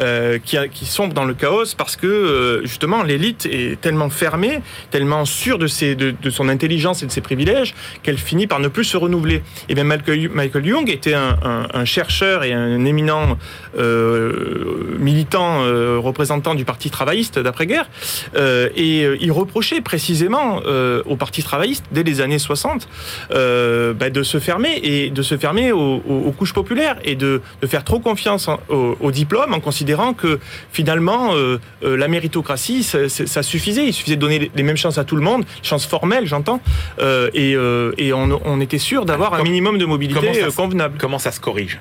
[0.00, 4.60] euh, qui, qui, sombre dans le chaos parce que euh, justement l'élite est tellement fermée,
[4.90, 8.68] tellement sûre de, ses, de, son intelligence et de ses privilèges qu'elle finit par ne
[8.68, 9.42] plus se renouveler.
[9.68, 13.38] Et bien Michael, Young était un, chercheur et un éminent
[13.78, 15.60] euh, militant
[16.00, 17.88] représentant du Parti travailliste d'après-guerre,
[18.36, 20.60] et il reprochait précisément
[21.04, 22.88] au Parti travailliste dès les années 60
[23.30, 28.00] bah, de se fermer et de se fermer aux, couches populaires et de, faire trop
[28.00, 30.38] confiance au diplôme en considérant que
[30.70, 35.04] finalement euh, euh, la méritocratie ça, suffisait, il suffisait de donner les mêmes chances à
[35.04, 36.60] tout le monde, chances formelles j'entends,
[37.00, 40.96] euh, et, on, était sûr d'avoir un minimum de mobilité convenable.
[40.98, 41.80] Comment ça se corrige?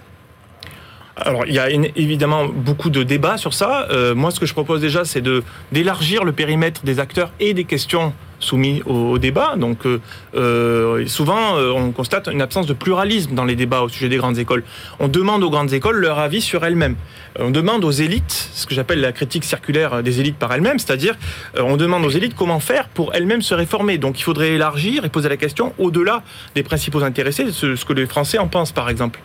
[1.15, 3.87] Alors, il y a évidemment beaucoup de débats sur ça.
[4.15, 7.65] moi, ce que je propose déjà, c'est de d'élargir le périmètre des acteurs et des
[7.65, 8.13] questions
[8.43, 9.55] soumis au, débat.
[9.57, 9.99] Donc euh,
[10.35, 14.17] euh, souvent, euh, on constate une absence de pluralisme dans les débats au sujet des
[14.17, 14.63] grandes écoles.
[14.99, 16.95] On demande aux grandes écoles leur avis sur elles-mêmes.
[17.39, 21.15] On demande aux élites, ce que j'appelle la critique circulaire des élites par elles-mêmes, c'est-à-dire
[21.57, 23.97] on demande aux élites comment faire pour elles-mêmes se réformer.
[23.97, 26.21] Donc il faudrait élargir et poser la question au-delà
[26.53, 29.19] des principaux intéressés, ce, que les Français en pensent par exemple.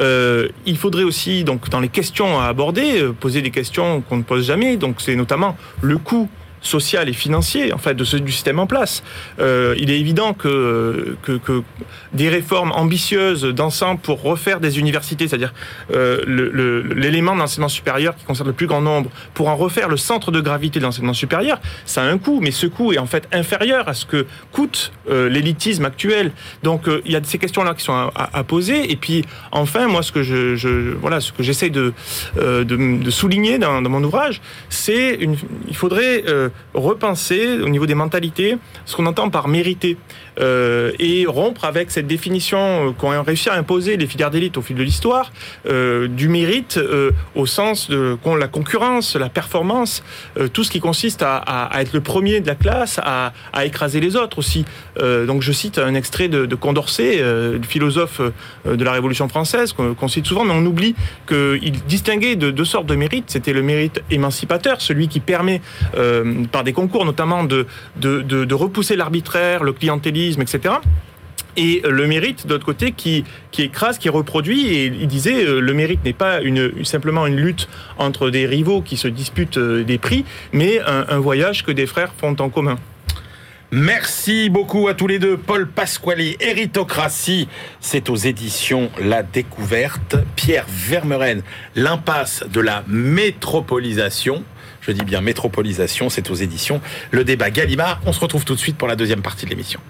[0.00, 4.46] il faudrait aussi, donc dans les questions à aborder, poser des questions qu'on ne pose
[4.46, 4.76] jamais.
[4.76, 6.28] Donc c'est notamment le coût
[6.64, 9.02] social et financier en fait de ce, du système en place.
[9.38, 11.62] Euh, il est évident que, que,
[12.12, 15.52] des réformes ambitieuses d'ensemble pour refaire des universités, c'est-à-dire
[15.92, 20.30] euh, l'élément d'enseignement supérieur qui concerne le plus grand nombre, pour en refaire le centre
[20.30, 23.28] de gravité de l'enseignement supérieur, ça a un coût, mais ce coût est en fait
[23.32, 26.32] inférieur à ce que coûte euh, l'élitisme actuel.
[26.62, 28.90] Donc il y a ces questions-là qui sont à, poser.
[28.90, 31.92] Et puis enfin, moi ce que je, voilà ce que j'essaie de,
[32.36, 35.18] de, souligner dans, dans, mon ouvrage, c'est
[35.68, 36.24] il faudrait
[36.74, 39.96] repenser au niveau des mentalités ce qu'on entend par mériter.
[40.40, 44.62] Euh, et rompre avec cette définition euh, qu'ont réussi à imposer les filières d'élite au
[44.62, 45.32] fil de l'histoire
[45.68, 46.80] euh, du mérite
[47.36, 50.02] au sens de la concurrence, la performance,
[50.52, 53.32] tout ce qui consiste à, être le premier de la classe, à,
[53.64, 54.64] écraser les autres aussi.
[55.00, 57.22] donc je cite un extrait de, Condorcet,
[57.58, 58.20] du philosophe
[58.64, 60.94] de la Révolution française, qu'on cite souvent, mais on oublie
[61.28, 63.24] qu'il distinguait de deux sortes de mérite.
[63.28, 65.60] C'était le mérite émancipateur, celui qui permet,
[66.48, 70.74] par des concours notamment, de, de, de repousser l'arbitraire, le clientélisme, etc
[71.56, 74.66] et le mérite d'autre côté qui, qui écrase, qui reproduit.
[74.68, 78.82] Et il disait euh, le mérite n'est pas une, simplement une lutte entre des rivaux
[78.82, 82.76] qui se disputent euh, des prix, mais un, voyage que des frères font en commun.
[83.70, 85.36] Merci beaucoup à tous les deux.
[85.36, 87.48] Paul Pasquali, Héritocratie,
[87.80, 90.16] c'est aux éditions La Découverte.
[90.36, 91.42] Pierre Vermeren,
[91.74, 94.44] L'impasse de la métropolisation.
[94.86, 98.00] Je dis bien métropolisation, c'est aux éditions Le Débat Gallimard.
[98.04, 99.80] On se retrouve tout de suite pour la deuxième partie de l'émission.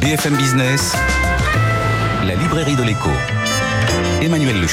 [0.00, 0.96] BFM Business,
[2.26, 3.10] la librairie de l'écho.
[4.20, 4.66] Emmanuel Le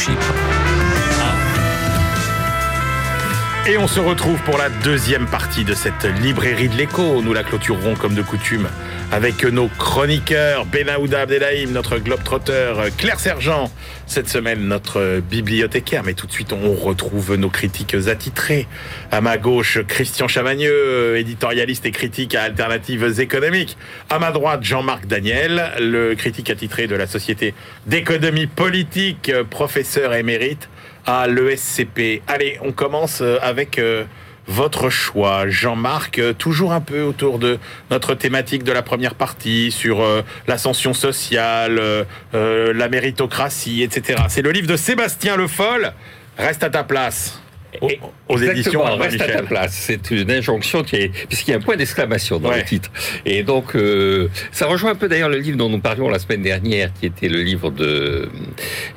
[3.67, 7.21] Et on se retrouve pour la deuxième partie de cette librairie de l'écho.
[7.21, 8.67] Nous la clôturerons comme de coutume
[9.11, 13.71] avec nos chroniqueurs Benaouda Abdelhaim, notre globe-trotteur Claire Sergent,
[14.07, 16.01] cette semaine notre bibliothécaire.
[16.03, 18.67] Mais tout de suite, on retrouve nos critiques attitrés.
[19.11, 23.77] À ma gauche, Christian Chavagneux, éditorialiste et critique à Alternatives économiques.
[24.09, 27.53] À ma droite, Jean-Marc Daniel, le critique attitré de la Société
[27.85, 30.67] d'économie politique, professeur émérite
[31.05, 32.21] à l'ESCP.
[32.27, 34.05] Allez, on commence euh, avec euh,
[34.47, 37.59] votre choix, Jean-Marc, euh, toujours un peu autour de
[37.89, 40.03] notre thématique de la première partie, sur
[40.47, 44.23] l'ascension sociale, la méritocratie, etc.
[44.29, 45.93] C'est le livre de Sébastien Le Foll.
[46.37, 47.40] Reste à ta place
[48.27, 49.73] aux éditions reste à ta place.
[49.73, 52.91] C'est une injonction qui est puisqu'il y a un point d'exclamation dans le titre.
[53.25, 56.41] Et donc euh, ça rejoint un peu d'ailleurs le livre dont nous parlions la semaine
[56.41, 58.29] dernière, qui était le livre de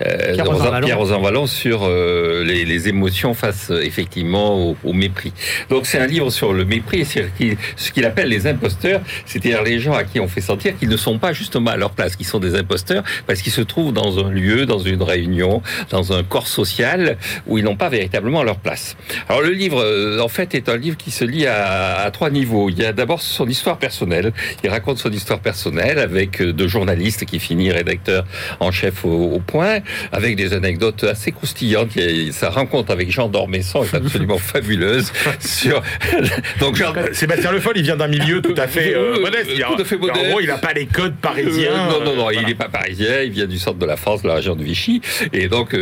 [0.05, 0.35] euh,
[0.83, 5.33] Pierre Rosanvallon sur euh, les, les, émotions face effectivement au, mépris.
[5.71, 9.95] Donc c'est un livre sur le mépris, ce qu'il appelle les imposteurs, c'est-à-dire les gens
[9.95, 12.41] à qui on fait sentir qu'ils ne sont pas justement à leur place, qu'ils sont
[12.41, 16.49] des imposteurs parce qu'ils se trouvent dans un lieu, dans une réunion, dans un corps
[16.49, 18.97] social où ils n'ont pas véritablement leur place.
[19.29, 22.71] Alors le livre, euh, en fait, est un livre qui se lit à, trois niveaux.
[22.71, 24.33] Il y a d'abord son histoire personnelle.
[24.65, 28.25] Il raconte son histoire personnelle avec euh, deux journalistes qui finit rédacteur
[28.59, 31.91] en chef au, point, avec des anecdotes assez croustillantes.
[32.33, 35.13] sa rencontre avec Jean d'Ormesson est absolument fabuleuse.
[35.39, 35.83] Sur
[36.61, 36.93] donc Jean...
[37.13, 39.51] Sébastien Le Foll, il vient d'un milieu tout à fait euh, modeste.
[39.55, 40.25] Tout à fait modeste.
[40.25, 41.89] En gros, il n'a pas les codes parisiens.
[41.91, 43.21] non, non, non, il n'est pas parisien.
[43.23, 45.03] Il vient du centre de la France, de la région de Vichy.
[45.33, 45.77] Et donc,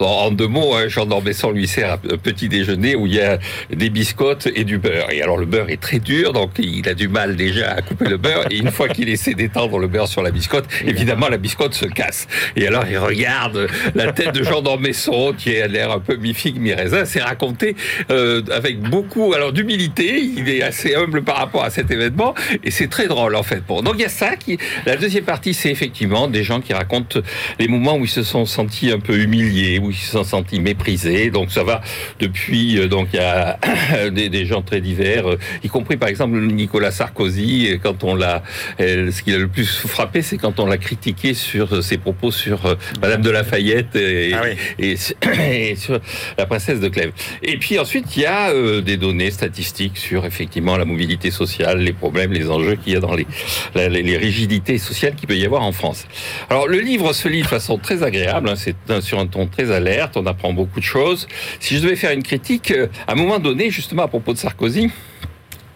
[0.00, 3.38] en deux mots, hein, Jean d'Ormesson lui sert un petit déjeuner où il y a
[3.70, 5.10] des biscottes et du beurre.
[5.12, 8.08] Et alors le beurre est très dur, donc il a du mal déjà à couper
[8.08, 8.46] le beurre.
[8.50, 11.86] Et une fois qu'il essaie d'étendre le beurre sur la biscotte, évidemment la biscotte se
[11.86, 12.26] casse.
[12.56, 16.58] Et alors il regarde la tête de Jean d'Ormesson qui a l'air un peu mi-figue,
[16.58, 17.04] mi-raisin.
[17.04, 17.76] C'est raconté
[18.10, 20.18] euh, avec beaucoup alors d'humilité.
[20.18, 22.34] Il est assez humble par rapport à cet événement
[22.64, 23.62] et c'est très drôle en fait.
[23.68, 24.34] Bon, donc il y a ça.
[24.34, 24.58] Qui...
[24.84, 27.20] La deuxième partie, c'est effectivement des gens qui racontent
[27.60, 30.58] les moments où ils se sont sentis un peu humiliés, où ils se sont sentis
[30.60, 31.30] méprisés.
[31.30, 31.80] Donc ça va
[32.18, 33.58] depuis euh, donc il y a
[34.10, 37.78] des, gens très divers, euh, y compris par exemple Nicolas Sarkozy.
[37.82, 38.42] Quand on l'a,
[38.80, 42.30] euh, ce qui a le plus frappé, c'est quand on l'a critiqué sur ses propos
[42.30, 44.42] sur Madame de Lafayette et, ah
[44.78, 46.00] et, sur
[46.38, 47.12] la princesse de Clèves.
[47.42, 51.92] Et puis ensuite, il y a des données statistiques sur effectivement la mobilité sociale, les
[51.92, 53.26] problèmes, les enjeux qu'il y a dans les,
[53.74, 56.06] les, rigidités sociales qu'il peut y avoir en France.
[56.50, 59.70] Alors le livre se lit de façon très agréable, hein, c'est sur un ton très
[59.70, 61.26] alerte, on apprend beaucoup de choses.
[61.60, 64.38] Si je devais faire une critique, euh, à un moment donné, justement à propos de
[64.38, 64.90] Sarkozy,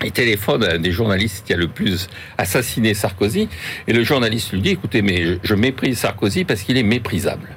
[0.04, 3.48] il téléphone à un des journalistes qui a le plus assassiné Sarkozy,
[3.86, 7.48] et le journaliste lui dit, écoutez, mais je méprise Sarkozy parce qu'il est méprisable.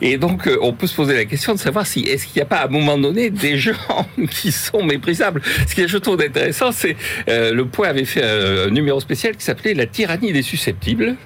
[0.00, 2.42] Et donc, euh, on peut se poser la question de savoir si est-ce qu'il n'y
[2.42, 3.72] a pas à un moment donné des gens
[4.30, 5.40] qui sont méprisables?
[5.66, 6.96] Ce qui est, je trouve intéressant, c'est
[7.28, 11.16] euh, le Point avait fait un numéro spécial qui s'appelait La tyrannie des susceptibles.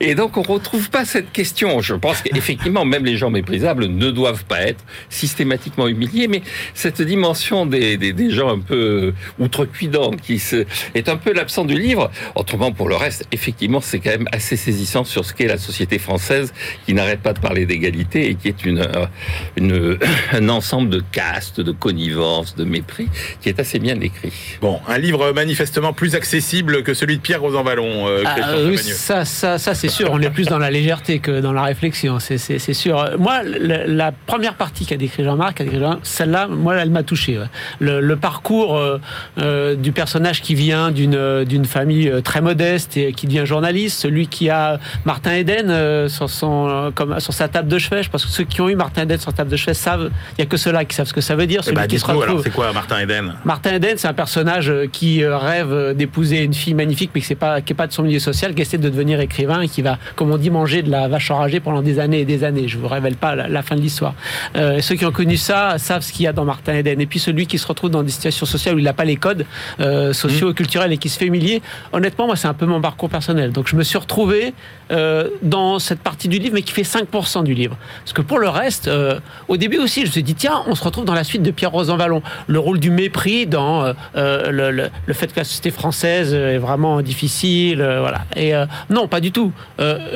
[0.00, 1.80] Et donc, on retrouve pas cette question.
[1.80, 6.42] Je pense qu'effectivement, même les gens méprisables ne doivent pas être systématiquement humiliés, mais
[6.74, 11.64] cette dimension des, des, des gens un peu outrecuidants qui se, est un peu l'absent
[11.64, 12.10] du livre.
[12.34, 15.98] Autrement, pour le reste, effectivement, c'est quand même assez saisissant sur ce qu'est la société
[15.98, 16.52] française
[16.86, 19.06] qui n'arrête pas de parler d'égalité et qui est une, euh,
[19.56, 19.98] une,
[20.32, 23.08] un ensemble de castes, de connivence, de mépris
[23.40, 24.32] qui est assez bien écrit.
[24.60, 28.08] Bon, un livre manifestement plus accessible que celui de Pierre Rosanvallon.
[28.08, 30.10] Euh, ah, oui, ça, ça ça, c'est sûr.
[30.12, 33.10] On est plus dans la légèreté que dans la réflexion, c'est sûr.
[33.18, 35.62] Moi, la, première partie qu'a décrit Jean-Marc,
[36.02, 37.38] celle-là, moi, elle m'a touché.
[37.80, 39.00] Le, parcours euh,
[39.38, 44.28] euh, du personnage qui vient d'une famille euh, très modeste et qui devient journaliste, celui
[44.28, 48.02] qui a Martin Eden sur, son, comme, sur sa table de chevet.
[48.02, 50.10] Je pense que ceux qui ont eu Martin Eden sur sa table de chevet savent,
[50.32, 51.64] il n'y a que ceux-là qui savent ce que ça veut dire.
[51.64, 53.34] Celui bah, qui c'est quoi Martin Eden?
[53.44, 57.60] Martin Eden, c'est un personnage qui rêve d'épouser une fille magnifique, mais qui n'est pas,
[57.60, 59.98] qui est pas de son milieu social, qui essaie de devenir écrivain écrivain qui va,
[60.16, 62.68] comme on dit, manger de la vache enragée pendant des années et des années.
[62.68, 64.14] Je vous révèle pas la, fin de l'histoire.
[64.56, 67.00] Euh, ceux qui ont connu ça savent ce qu'il y a dans Martin Eden.
[67.00, 69.16] Et puis celui qui se retrouve dans des situations sociales où il n'a pas les
[69.16, 69.46] codes
[69.80, 72.80] euh, sociaux et culturels et qui se fait humilier, honnêtement, moi, c'est un peu mon
[72.80, 73.52] parcours personnel.
[73.52, 74.54] Donc je me suis retrouvé
[74.90, 77.76] euh, dans cette partie du livre, mais qui fait 5% du livre.
[78.00, 78.90] Parce que pour le reste,
[79.48, 81.50] au début aussi, je me suis dit, tiens, on se retrouve dans la suite de
[81.50, 82.22] Pierre Rosan Vallon.
[82.46, 87.76] Le rôle du mépris dans le, le, fait que la société française est vraiment difficile.
[87.78, 88.22] voilà.
[88.36, 88.52] Et
[88.90, 89.33] non, pas du tout.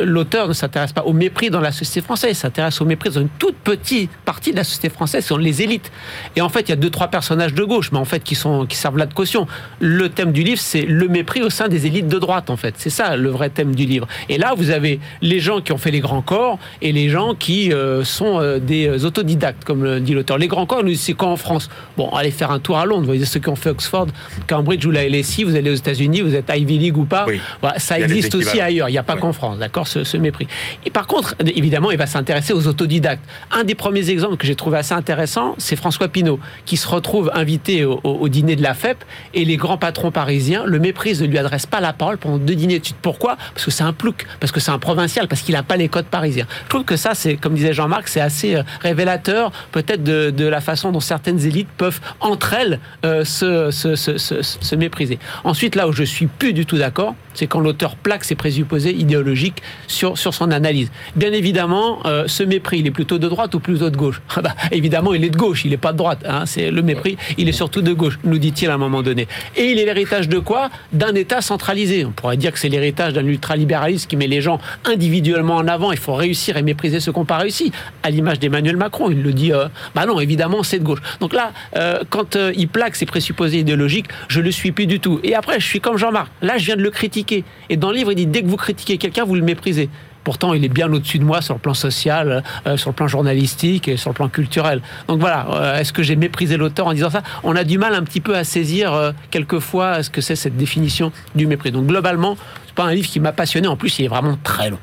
[0.02, 3.20] L'auteur ne s'intéresse pas au mépris dans la société française, il s'intéresse au mépris dans
[3.20, 5.90] une toute petite partie de la société française, ce sont les élites.
[6.36, 8.34] Et en fait, il y a deux, trois personnages de gauche, mais en fait, qui,
[8.34, 9.46] sont, qui servent là de caution.
[9.80, 12.74] Le thème du livre, c'est le mépris au sein des élites de droite, en fait.
[12.76, 14.06] C'est ça le vrai thème du livre.
[14.28, 17.34] Et là, vous avez les gens qui ont fait les grands corps et les gens
[17.34, 20.38] qui euh, sont euh, des autodidactes, comme le dit l'auteur.
[20.38, 21.68] Les grands corps, c'est quoi en France?
[21.96, 23.00] Bon, allez faire un tour à Londres.
[23.00, 24.06] Vous voyez ceux qui ont fait Oxford,
[24.46, 27.26] Cambridge ou la LSI, vous allez aux États-Unis, vous êtes Ivy League ou pas?
[27.60, 28.88] Voilà, ça existe aussi ailleurs.
[28.88, 30.48] Il n'y a pas qu'en France, d'accord, ce, mépris.
[30.84, 33.22] Et par contre, évidemment, il va s'intéresser aux autodidactes.
[33.50, 37.30] Un des premiers exemples que j'ai trouvé assez intéressant, c'est François Pinault, qui se retrouve
[37.34, 41.38] invité au, dîner de la FEP et les grands patrons parisiens le méprisent, ne lui
[41.38, 42.98] adressent pas la parole pendant deux dîners de suite.
[43.00, 43.36] Pourquoi?
[43.54, 45.88] Parce que c'est un plouc, parce que c'est un provincial, parce qu'il n'a pas les
[45.88, 46.46] codes parisiens.
[46.64, 50.60] Je trouve que ça, c'est, comme disait Jean-Marc, c'est assez euh, révélateur peut-être de, la
[50.60, 55.18] façon dont certaines élites peuvent entre elles euh, se, se, mépriser.
[55.44, 58.87] Ensuite, là où je suis plus du tout d'accord, c'est quand l'auteur plaque ses présupposés
[58.92, 60.90] idéologiques sur, sur son analyse.
[61.16, 64.42] Bien évidemment, euh, ce mépris, il est plutôt de droite ou plutôt de gauche ah
[64.42, 66.24] bah, Évidemment, il est de gauche, il n'est pas de droite.
[66.26, 69.28] Hein, c'est le mépris, il est surtout de gauche, nous dit-il à un moment donné.
[69.56, 70.70] Et il est l'héritage de quoi?
[70.92, 72.04] D'un État centralisé.
[72.04, 75.92] On pourrait dire que c'est l'héritage d'un ultralibéralisme qui met les gens individuellement en avant.
[75.92, 77.72] Il faut réussir et mépriser ce qu'on pas réussi.
[78.02, 79.52] À l'image d'Emmanuel Macron, il le dit.
[79.52, 81.00] Euh, bah non, évidemment, c'est de gauche.
[81.20, 85.20] Donc là, euh, quand il plaque ses présupposés idéologiques, je le suis plus du tout.
[85.22, 86.28] Et après, je suis comme Jean-Marc.
[86.42, 87.44] Là, je viens de le critiquer.
[87.68, 89.88] Et dans le livre, il dit dès que vous critiquez quelqu'un, vous le méprisez.
[90.24, 92.42] Pourtant, il est bien au-dessus de moi sur le plan social,
[92.76, 94.82] sur le plan journalistique et sur le plan culturel.
[95.06, 97.22] Donc voilà, est-ce que j'ai méprisé l'auteur en disant ça?
[97.44, 101.12] On a du mal un petit peu à saisir quelquefois ce que c'est cette définition
[101.34, 101.70] du mépris.
[101.70, 102.36] Donc globalement,
[102.66, 103.68] c'est pas un livre qui m'a passionné.
[103.68, 104.78] En plus, il est vraiment très long.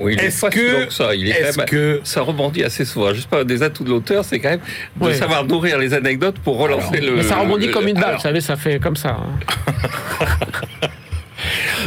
[0.00, 1.14] Oui, il est, que, ça.
[1.14, 3.12] Il est, que ça rebondit assez souvent.
[3.12, 4.60] Juste pas des atouts de l'auteur, c'est quand même
[4.96, 7.16] de savoir nourrir les anecdotes pour relancer le.
[7.16, 9.18] Mais ça rebondit comme une balle, vous savez, ça fait comme ça.
[9.20, 9.72] Hein.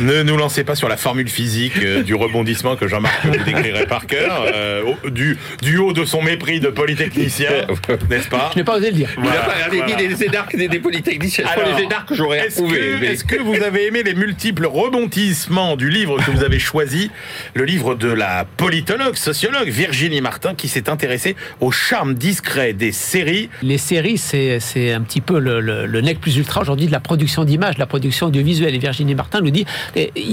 [0.02, 3.86] Ne nous lancez pas sur la formule physique euh, du rebondissement que Jean-Marc vous décrirait
[3.86, 7.50] par cœur, euh, du, du, haut de son mépris de polytechnicien,
[8.10, 9.10] n'est-ce pas Je n'ai pas osé le dire.
[9.18, 11.46] Il n'a pas dit des édarques des, des polytechniciens.
[11.46, 12.80] Alors, les édarques, j'aurais approuvé.
[13.04, 17.12] Est-ce que vous avez aimé les multiples rebondissements du livre que vous avez choisi,
[17.54, 22.92] le livre de la politologue, sociologue Virginie Martin, qui s'est intéressée au charme discret des
[22.92, 27.00] séries Les séries, c'est un petit peu le, le, nec plus ultra aujourd'hui de la
[27.00, 28.76] production d'images, de la production audiovisuelle.
[28.76, 29.66] Et Virginie Martin nous dit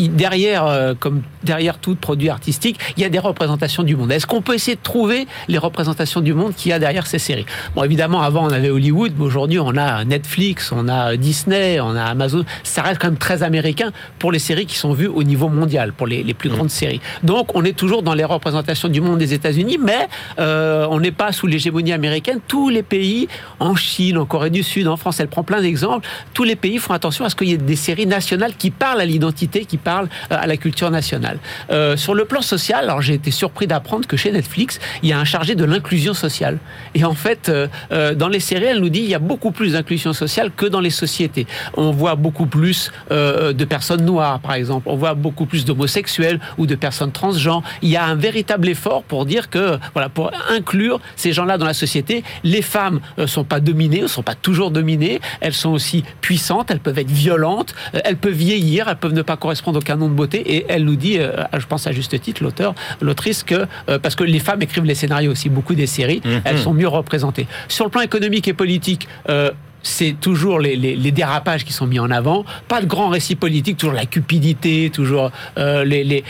[0.08, 4.12] derrière, euh, comme derrière tout produit artistique, il y a des représentations du monde.
[4.12, 7.18] Est-ce qu'on peut essayer de trouver les représentations du monde qu'il y a derrière ces
[7.18, 7.46] séries?
[7.74, 11.94] Bon, évidemment, avant on avait Hollywood, mais aujourd'hui on a Netflix, on a Disney, on
[11.96, 12.44] a Amazon.
[12.62, 15.92] Ça reste quand même très américain pour les séries qui sont vues au niveau mondial,
[15.92, 16.52] pour les, plus mmh.
[16.52, 17.00] grandes séries.
[17.22, 20.08] Donc on est toujours dans les représentations du monde des États-Unis, mais
[20.38, 22.40] euh, on n'est pas sous l'hégémonie américaine.
[22.46, 26.06] Tous les pays, en Chine, en Corée du Sud, en France, elle prend plein d'exemples.
[26.34, 29.00] Tous les pays font attention à ce qu'il y ait des séries nationales qui parlent
[29.00, 31.38] à l'identité qui parle euh, à la culture nationale.
[31.70, 35.12] Euh, sur le plan social, alors j'ai été surpris d'apprendre que chez Netflix, il y
[35.12, 36.58] a un chargé de l'inclusion sociale.
[36.94, 39.72] Et en fait, euh, dans les séries, elle nous dit il y a beaucoup plus
[39.72, 41.46] d'inclusion sociale que dans les sociétés.
[41.76, 44.88] On voit beaucoup plus de personnes noires, par exemple.
[44.88, 47.62] On voit beaucoup plus d'homosexuels ou de personnes transgenres.
[47.82, 51.66] Il y a un véritable effort pour dire que, voilà, pour inclure ces gens-là dans
[51.66, 52.24] la société.
[52.44, 55.20] Les femmes ne sont pas dominées, ne sont pas toujours dominées.
[55.40, 59.29] Elles sont aussi puissantes, elles peuvent être violentes, elles peuvent vieillir, elles peuvent ne pas
[59.36, 60.54] correspondent au canon de beauté.
[60.54, 64.14] Et elle nous dit, euh, je pense à juste titre, l'auteur, l'autrice, que euh, parce
[64.14, 66.42] que les femmes écrivent les scénarios aussi, beaucoup des séries, mhm.
[66.44, 67.46] elles sont mieux représentées.
[67.68, 69.50] Sur le plan économique et politique, euh,
[69.82, 70.76] c'est toujours les,
[71.10, 72.44] dérapages qui sont mis en avant.
[72.68, 76.24] Pas de grands récits politiques, toujours la cupidité, toujours euh, les,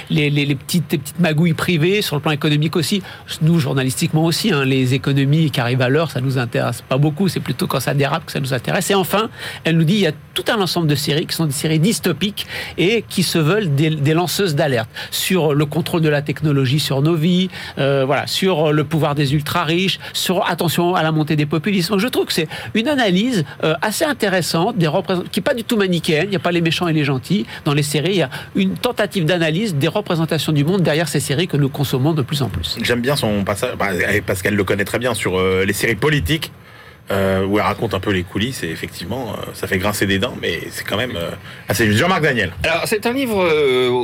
[0.55, 3.03] petites, petites magouilles privées, sur le plan économique aussi.
[3.43, 7.29] Nous, journalistiquement aussi, hein, les économies qui arrivent à l'heure, ça nous intéresse pas beaucoup.
[7.29, 8.91] C'est plutôt quand ça dérape que ça nous intéresse.
[8.91, 9.31] Et enfin,
[9.65, 11.79] elle nous dit il y a tout un ensemble de séries qui sont des séries
[11.79, 12.47] dystopiques
[12.79, 17.15] et qui se veulent des, lanceuses d'alerte sur le contrôle de la technologie sur nos
[17.15, 21.99] vies, euh, sur le pouvoir des ultra riches, sur attention à la montée des populismes.
[21.99, 24.89] Je trouve que c'est une analyse euh, assez intéressante, des
[25.31, 26.25] qui n'est pas du tout manichéenne.
[26.27, 27.47] Il n'y a pas les méchants et les gentils.
[27.65, 31.21] Dans les séries, il y a une tentative d'analyse des représentations du monde derrière ces
[31.21, 32.77] séries que nous consommons de plus en plus.
[32.83, 33.89] J'aime bien son passage, bah,
[34.27, 36.53] parce qu'elle le connaît très bien sur euh, les séries politiques.
[37.11, 40.19] Euh, où elle raconte un peu les coulisses et effectivement, euh, ça fait grincer des
[40.19, 41.31] dents, mais c'est quand même euh,
[41.69, 41.99] assez juste.
[41.99, 42.53] Jean-Marc Daniel.
[42.63, 43.49] Alors, c'est un livre,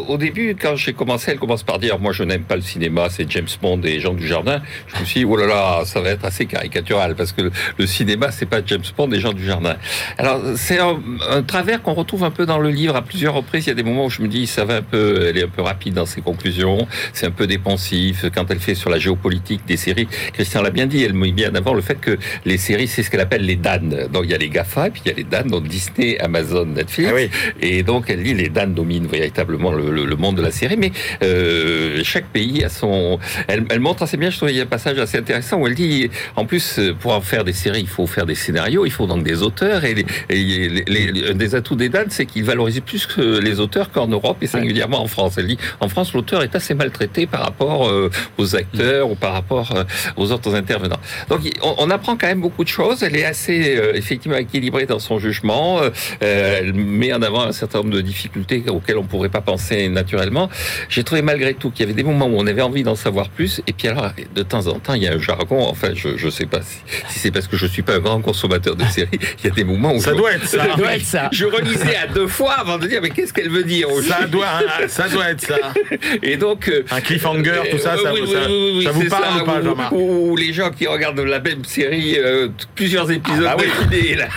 [0.09, 3.09] au début, quand j'ai commencé, elle commence par dire, moi je n'aime pas le cinéma,
[3.09, 4.61] c'est James Bond et Jean Dujardin.
[4.89, 7.87] Je me suis dit, oh là là, ça va être assez caricatural, parce que le,
[7.87, 9.77] cinéma, c'est pas James Bond et Jean Dujardin.
[10.19, 13.67] Alors, c'est un, un travers qu'on retrouve un peu dans le livre à plusieurs reprises.
[13.67, 15.45] Il y a des moments où je me dis, ça va un peu, elle est
[15.45, 18.27] un peu rapide dans ses conclusions, c'est un peu dépensif.
[18.35, 21.55] Quand elle fait sur la géopolitique des séries, Christian l'a bien dit, elle met bien
[21.55, 24.09] avant le fait que les séries, c'est ce qu'elle appelle les Dan.
[24.11, 26.19] Donc il y a les GAFA, et puis il y a les Dan, donc Disney,
[26.19, 27.11] Amazon, Netflix.
[27.13, 27.29] Ah oui.
[27.61, 30.79] Et donc elle dit les Dan dominent véritablement le, le- le monde de la série,
[30.79, 30.93] mais
[31.23, 33.19] euh, chaque pays a son.
[33.49, 34.31] Elle, elle montre assez bien.
[34.31, 37.13] Je trouve il y a un passage assez intéressant où elle dit, en plus, pour
[37.13, 39.85] en faire des séries, il faut faire des scénarios, il faut donc des auteurs.
[39.85, 40.37] Et, les, et
[40.85, 44.07] les- les- un des atouts des Dan, c'est qu'ils valorisent plus que les auteurs qu'en
[44.07, 45.35] Europe et singulièrement en France.
[45.39, 49.33] Elle dit, en France, l'auteur est assez maltraité par rapport euh, aux acteurs ou par
[49.35, 49.85] rapport euh,
[50.17, 51.01] aux autres intervenants.
[51.29, 52.86] Donc on apprend quand même beaucoup de choses.
[53.03, 55.81] Elle est assez euh, effectivement équilibrée dans son jugement.
[55.83, 55.91] Euh,
[56.23, 59.89] euh, elle met en avant un certain nombre de difficultés auxquelles on pourrait pas penser
[59.89, 60.49] naturellement.
[60.89, 63.29] J'ai trouvé malgré tout qu'il y avait des moments où on avait envie d'en savoir
[63.29, 63.61] plus.
[63.67, 65.67] Et puis alors, de temps en temps, il y a un jargon.
[65.67, 66.79] Enfin, je je sais pas si,
[67.09, 69.09] si c'est parce que je suis pas un grand consommateur de séries.
[69.43, 70.65] Il y a des moments où Ça je, doit être ça.
[70.67, 71.29] Ça doit être ça.
[71.33, 74.47] je relisais à deux fois avant de dire mais qu'est-ce qu'elle veut dire Ça doit,
[74.47, 75.57] hein, ça doit être ça.
[76.23, 78.91] Et donc euh, Un cliffhanger, tout ça, ça, oui, vous- oui, ça, oui, oui, ça
[78.93, 82.49] vous parle ça, ou pas, Jean-Marc Ou les gens qui regardent la même série, euh,
[82.77, 84.15] plusieurs épisodes Ah bah oui.
[84.15, 84.27] là.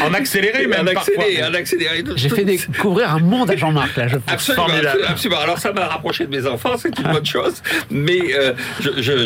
[0.00, 1.50] En accéléré, même en accéléré, parfois.
[1.50, 2.04] en accéléré.
[2.16, 4.32] J'ai fait découvrir un monde à Jean-Marc, là, je pense.
[4.32, 4.88] Absolument, Formidable.
[4.88, 5.40] absolument, absolument.
[5.42, 7.54] Alors ça m'a rapproché de mes enfants, c'est une bonne chose.
[7.90, 8.52] Mais euh,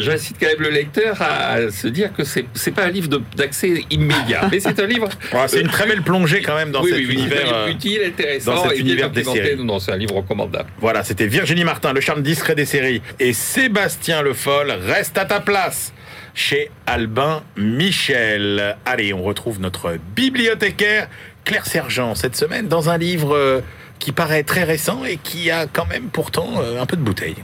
[0.00, 3.84] j'incite quand même le lecteur à se dire que c'est c'est pas un livre d'accès
[3.90, 5.08] immédiat, mais c'est un livre.
[5.32, 7.38] Ouais, c'est une très belle plongée quand même dans oui, cet oui, oui, univers.
[7.38, 9.56] c'est un livre euh, utile, intéressant, dans cet et univers des séries.
[9.64, 10.68] Non, c'est un livre recommandable.
[10.78, 13.00] Voilà, c'était Virginie Martin, le charme discret des séries.
[13.20, 15.92] Et Sébastien Le Foll reste à ta place
[16.34, 18.76] chez Albin Michel.
[18.86, 21.08] Allez, on retrouve notre bibliothécaire
[21.44, 23.60] Claire Sergent cette semaine dans un livre euh,
[23.98, 27.36] qui paraît très récent et qui a quand même pourtant euh, un peu de bouteille.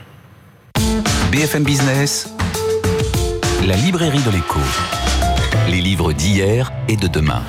[1.32, 2.32] BFM Business,
[3.66, 4.60] la librairie de l'écho.
[5.68, 7.42] Les livres d'hier et de demain.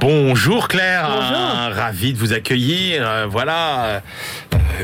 [0.00, 1.76] Bonjour Claire, Bonjour.
[1.76, 3.02] Ravi de vous accueillir.
[3.06, 4.02] Euh, Voilà,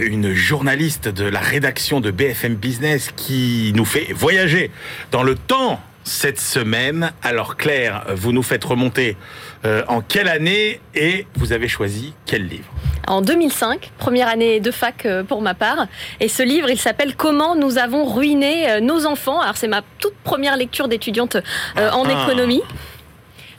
[0.01, 4.71] une journaliste de la rédaction de BFM Business qui nous fait voyager
[5.11, 7.13] dans le temps cette semaine.
[7.23, 9.17] Alors Claire, vous nous faites remonter
[9.65, 12.65] euh, en quelle année et vous avez choisi quel livre?
[13.07, 15.87] En 2005, première année de fac euh, pour ma part.
[16.21, 19.41] Et ce livre, il s'appelle Comment nous avons ruiné euh, nos enfants.
[19.41, 21.37] Alors c'est ma toute première lecture d'étudiante
[21.79, 22.25] euh, en Ah.
[22.25, 22.63] économie.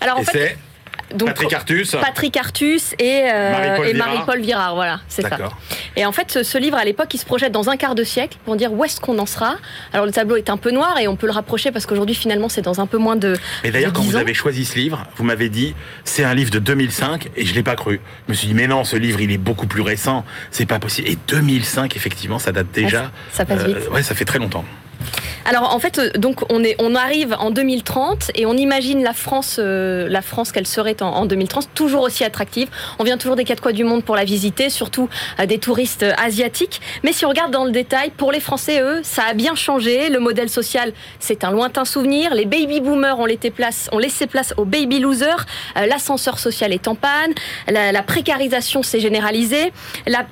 [0.01, 0.57] Alors en Et fait,
[1.15, 4.07] donc Patrick Artus Patrick Artus et, euh, Marie-Paul et Virard.
[4.13, 5.37] Marie-Paul Virard, voilà, c'est ça.
[5.95, 8.03] Et en fait, ce, ce livre, à l'époque, il se projette dans un quart de
[8.03, 9.55] siècle pour dire où est-ce qu'on en sera.
[9.93, 12.49] Alors le tableau est un peu noir et on peut le rapprocher parce qu'aujourd'hui, finalement,
[12.49, 13.37] c'est dans un peu moins de.
[13.63, 16.51] Mais d'ailleurs, quand 10 vous avez choisi ce livre, vous m'avez dit c'est un livre
[16.51, 17.99] de 2005 et je l'ai pas cru.
[18.27, 20.79] Je me suis dit mais non, ce livre il est beaucoup plus récent, c'est pas
[20.79, 21.07] possible.
[21.09, 23.11] Et 2005 effectivement, ça date déjà.
[23.31, 23.89] ça- ça passe Euh, vite.
[23.91, 24.65] ouais, ça fait très longtemps.
[25.45, 29.13] Alors en fait, euh, donc on est, on arrive en 2030 et on imagine la
[29.13, 32.69] France, euh, France qu'elle serait en, en 2030, toujours aussi attractive.
[32.99, 36.05] On vient toujours des quatre coins du monde pour la visiter, surtout euh, des touristes
[36.17, 36.79] asiatiques.
[37.03, 40.09] Mais si on regarde dans le détail, pour les Français, eux, ça a bien changé.
[40.09, 42.33] Le modèle social, c'est un lointain souvenir.
[42.33, 43.89] Les baby boomers ont, laissé place,
[44.57, 45.45] aux baby losers.
[45.75, 47.33] L'ascenseur social est en panne.
[47.67, 49.73] La, précarisation s'est généralisée.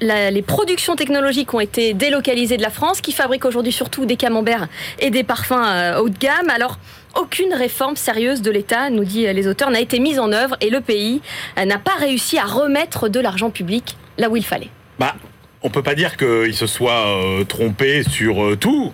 [0.01, 4.60] Les productions technologiques ont été délocalisées de la France, qui fabrique aujourd'hui surtout des camemberts
[4.99, 6.49] et des parfums euh, haut de gamme.
[6.49, 6.77] Alors,
[7.19, 10.55] aucune réforme sérieuse de l'État, nous dit euh, les auteurs, n'a été mise en œuvre
[10.61, 11.21] et le pays
[11.57, 14.69] euh, n'a pas réussi à remettre de l'argent public là où il fallait.
[14.99, 15.15] Bah,
[15.63, 17.05] on peut pas dire qu'il se soit
[17.47, 18.91] trompé sur tout.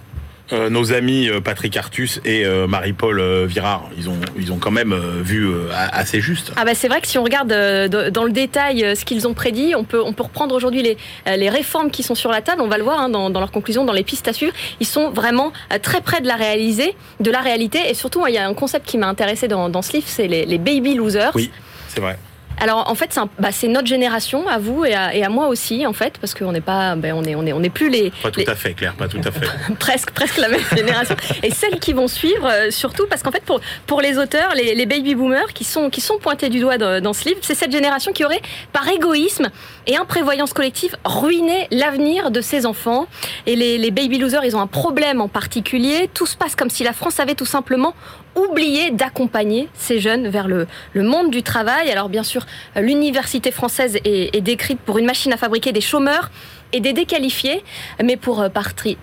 [0.54, 4.72] Euh, nos amis euh, Patrick Artus et euh, Marie-Paul Virard, ils ont, ils ont quand
[4.72, 5.46] même vu
[5.92, 6.54] assez juste.
[6.56, 9.34] Ah bah c'est vrai que si on regarde de- dans le détail ce qu'ils ont
[9.34, 10.98] prédit, on peut, on peut reprendre aujourd'hui les,
[11.36, 13.52] les réformes qui sont sur la table, on va le voir hein, dans, dans leurs
[13.52, 17.30] conclusions, dans les pistes à suivre, ils sont vraiment très près de la, réaliser, de
[17.32, 19.92] la réalité et surtout il y a un concept qui m'a intéressé dans, dans ce
[19.94, 21.32] livre, c'est les, les baby losers.
[21.36, 21.52] Oui,
[21.90, 22.18] c'est vrai.
[22.60, 25.48] Alors en fait, c'est bah, c'est notre génération, à vous et à, et à moi
[25.48, 28.12] aussi en fait, parce qu'on n'est pas, ben, on est, on est, on plus les,
[28.24, 29.46] Pas tout les- à fait, Claire, pas tout à fait.
[29.80, 31.16] presque, presque la même génération.
[31.44, 34.74] Et celles qui vont suivre, euh, surtout parce qu'en fait, pour, pour les auteurs, les,
[34.74, 37.56] les baby boomers qui sont, qui sont pointés du doigt dans, dans ce livre, c'est
[37.56, 38.42] cette génération qui aurait,
[38.74, 39.50] par égoïsme
[39.86, 43.08] et imprévoyance collective, ruiné l'avenir de ses enfants.
[43.46, 46.10] Et les, les baby losers, ils ont un problème en particulier.
[46.14, 47.94] Tout se passe comme si la France avait tout simplement
[48.38, 51.90] oublié d'accompagner ces jeunes vers le, monde du travail.
[51.90, 56.32] Alors bien sûr, l'université française est, décrite pour une machine à fabriquer des chômeurs
[56.74, 57.64] et des déqualifier.
[58.04, 58.46] Mais pour,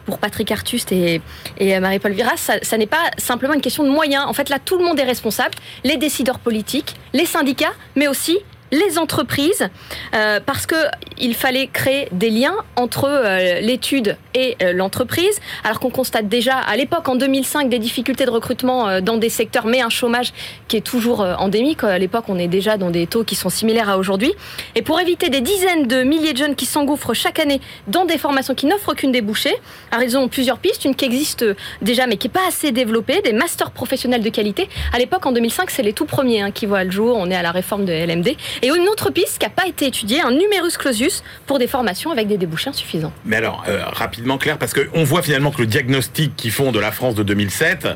[0.06, 1.20] pour Patrick Artust et,
[1.58, 4.24] et Marie-Paul Viras, ça n'est pas simplement une question de moyens.
[4.26, 8.38] En fait, là, tout le monde est responsable, les décideurs politiques, les syndicats, mais aussi
[8.74, 9.68] les entreprises,
[10.14, 15.90] euh, parce qu'il fallait créer des liens entre euh, l'étude et euh, l'entreprise, alors qu'on
[15.90, 19.88] constate déjà à l'époque, en 2005, des difficultés de recrutement dans des secteurs, mais un
[19.88, 20.32] chômage
[20.68, 21.84] qui est toujours endémique.
[21.84, 24.32] À l'époque, on est déjà dans des taux qui sont similaires à aujourd'hui.
[24.74, 28.18] Et pour éviter des dizaines de milliers de jeunes qui s'engouffrent chaque année dans des
[28.18, 29.54] formations qui n'offrent aucune débouchée,
[29.92, 31.44] alors ils ont plusieurs pistes, une qui existe
[31.82, 34.68] déjà mais qui n'est pas assez développée, des masters professionnels de qualité.
[34.92, 37.16] À l'époque, en 2005, c'est les tout premiers hein, qui voient le jour.
[37.16, 38.36] On est à la réforme de LMD.
[38.64, 42.10] Et une autre piste qui n'a pas été étudiée, un numerus clausus pour des formations
[42.10, 43.12] avec des débouchés insuffisants.
[43.26, 46.80] Mais alors, euh, rapidement, Claire, parce qu'on voit finalement que le diagnostic qu'ils font de
[46.80, 47.88] la France de 2007,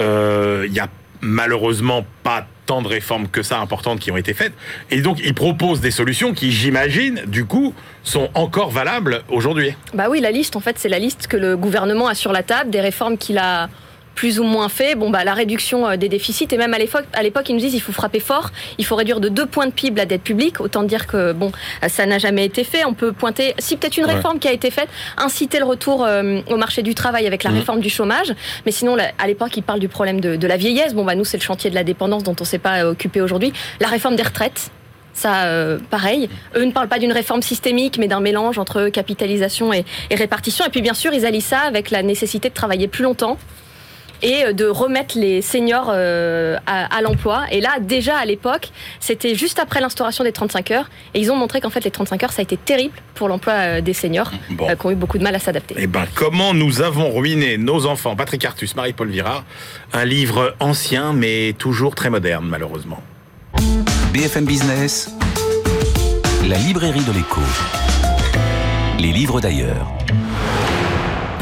[0.00, 0.86] euh, il n'y a
[1.22, 4.52] malheureusement pas tant de réformes que ça importantes qui ont été faites.
[4.92, 9.74] Et donc, ils proposent des solutions qui, j'imagine, du coup, sont encore valables aujourd'hui.
[9.92, 12.44] Bah oui, la liste, en fait, c'est la liste que le gouvernement a sur la
[12.44, 13.68] table, des réformes qu'il a
[14.14, 14.94] plus ou moins fait.
[14.94, 17.60] Bon, bah, la réduction euh, des déficits, et même à l'époque, à l'époque, ils nous
[17.60, 20.22] disent il faut frapper fort, il faut réduire de deux points de PIB la dette
[20.22, 20.60] publique.
[20.60, 21.52] Autant dire que, bon,
[21.88, 22.84] ça n'a jamais été fait.
[22.84, 26.40] On peut pointer, si peut-être une réforme qui a été faite, inciter le retour euh,
[26.50, 27.54] au marché du travail avec la mmh.
[27.54, 28.34] réforme du chômage.
[28.66, 30.94] Mais sinon, à l'époque, ils parlent du problème de, la vieillesse.
[30.94, 33.20] Bon, bah, nous, c'est le chantier de la dépendance dont on ne s'est pas occupé
[33.20, 33.52] aujourd'hui.
[33.80, 34.70] La réforme des retraites.
[35.14, 36.30] Ça, euh, pareil.
[36.56, 40.64] Eux ne parlent pas d'une réforme systémique, mais d'un mélange entre capitalisation et, et répartition.
[40.64, 43.36] Et puis, bien sûr, ils allient ça avec la nécessité de travailler plus longtemps,
[44.22, 47.44] et euh, de remettre les seniors euh, à, l'emploi.
[47.50, 48.70] Et là, déjà à l'époque,
[49.00, 50.90] c'était juste après l'instauration des 35 heures.
[51.14, 53.54] Et ils ont montré qu'en fait, les 35 heures, ça a été terrible pour l'emploi
[53.54, 55.74] euh, des seniors qui ont eu beaucoup de mal à s'adapter.
[55.78, 58.16] Eh ben, comment nous avons ruiné nos enfants?
[58.16, 59.44] Patrick Artus, Marie-Paul Vira,
[59.92, 63.02] un livre ancien mais toujours très moderne, malheureusement.
[64.12, 65.10] BFM Business,
[66.46, 67.40] la librairie de l'écho.
[68.98, 69.86] Les livres d'ailleurs.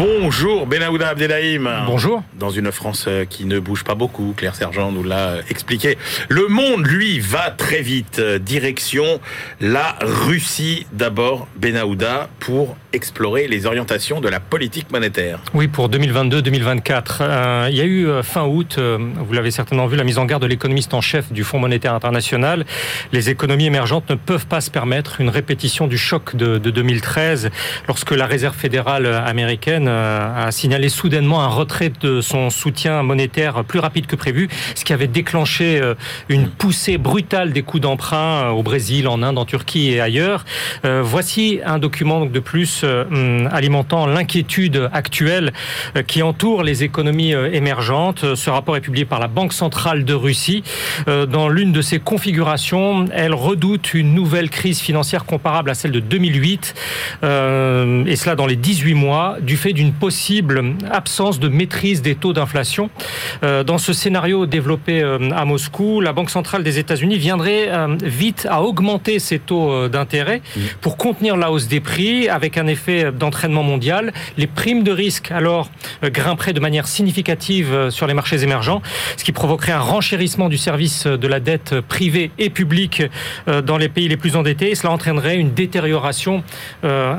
[0.00, 1.84] Bonjour Benahouda Abdelhaim.
[1.84, 2.22] Bonjour.
[2.32, 5.98] Dans une France euh, qui ne bouge pas beaucoup, Claire Sergent nous l'a euh, expliqué.
[6.30, 8.18] Le monde, lui, va très vite.
[8.18, 9.20] Euh, direction
[9.60, 15.40] la Russie d'abord, Benahouda, pour explorer les orientations de la politique monétaire.
[15.54, 17.68] Oui, pour 2022-2024.
[17.70, 20.48] il y a eu fin août, vous l'avez certainement vu, la mise en garde de
[20.48, 22.64] l'économiste en chef du Fonds monétaire international.
[23.12, 27.50] Les économies émergentes ne peuvent pas se permettre une répétition du choc de 2013
[27.86, 33.64] lorsque la Réserve fédérale américaine euh, a signalé soudainement un retrait de son soutien monétaire
[33.64, 35.94] plus rapide que prévu, ce qui avait déclenché euh,
[36.28, 40.44] une poussée brutale des coûts d'emprunt euh, au Brésil, en Inde, en Turquie et ailleurs.
[40.82, 45.52] Voici un document de plus hum, alimentant l'inquiétude actuelle
[46.06, 48.34] qui entoure les économies émergentes.
[48.34, 50.62] Ce rapport est publié par la Banque centrale de Russie.
[51.06, 56.00] Dans l'une de ses configurations, elle redoute une nouvelle crise financière comparable à celle de
[56.00, 56.74] 2008,
[57.22, 62.14] et cela dans les 18 mois, du fait du d'une possible absence de maîtrise des
[62.14, 62.90] taux d'inflation.
[63.42, 67.96] Euh, dans ce scénario développé euh, à Moscou, la Banque centrale des États-Unis viendrait euh,
[68.02, 70.42] vite à augmenter ses taux d'intérêt
[70.82, 74.14] pour contenir la hausse des prix avec un effet d'entraînement mondial.
[74.38, 75.70] Les primes de risque alors
[76.02, 78.80] grimperaient de manière significative sur les marchés émergents,
[79.18, 83.02] ce qui provoquerait un renchérissement du service de la dette privée et publique
[83.46, 84.70] dans les pays les plus endettés.
[84.70, 86.42] Et cela entraînerait une détérioration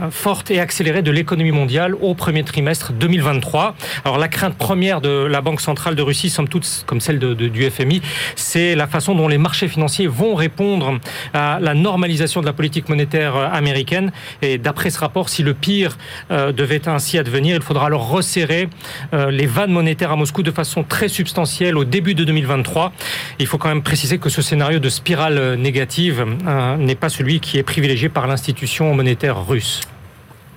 [0.10, 3.76] forte et accélérée de l'économie mondiale au premier trimestre 2023.
[4.06, 7.70] Alors la crainte première de la Banque centrale de Russie, somme toute comme celle du
[7.70, 8.02] FMI,
[8.36, 11.00] c'est la façon dont les marchés financiers vont répondre
[11.34, 14.12] à la normalisation de la politique monétaire américaine.
[14.42, 15.98] Et d'après ce rapport, si le pire
[16.32, 18.70] euh, devait ainsi advenir, il faudra alors resserrer
[19.14, 22.94] euh, les vannes monétaires à Moscou de façon très substantielle au début de 2023.
[23.40, 27.40] Il faut quand même préciser que ce scénario de spirale négative euh, n'est pas celui
[27.40, 29.82] qui est privilégié par l'institution monétaire russe.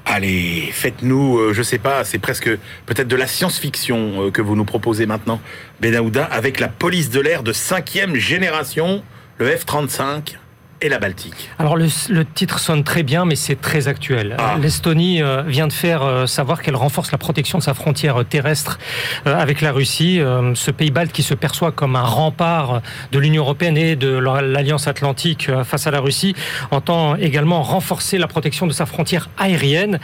[0.06, 2.50] Allez, faites-nous, euh, je sais pas, c'est presque
[2.86, 5.40] peut-être de la science-fiction que vous nous proposez maintenant,
[5.80, 9.02] Benahouda, avec la police de l'air de cinquième génération,
[9.38, 10.36] le F-35
[10.84, 11.48] et la Baltique.
[11.58, 11.88] Alors le,
[12.34, 14.36] titre sonne très bien, mais c'est très actuel.
[14.38, 14.56] Ah.
[14.60, 18.78] L'Estonie euh, vient de faire euh, savoir qu'elle renforce la protection de sa frontière terrestre
[19.26, 20.20] euh, avec la Russie.
[20.54, 22.82] ce pays balte qui se perçoit comme un rempart
[23.12, 26.34] de l'Union européenne et de l'Alliance atlantique face à la Russie
[26.70, 29.98] entend également renforcer la protection de sa frontière aérienne.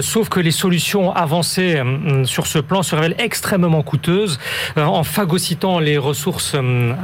[0.00, 1.82] sauf que les solutions avancées
[2.24, 4.38] sur ce plan se révèlent extrêmement coûteuses
[4.76, 6.54] en phagocytant les ressources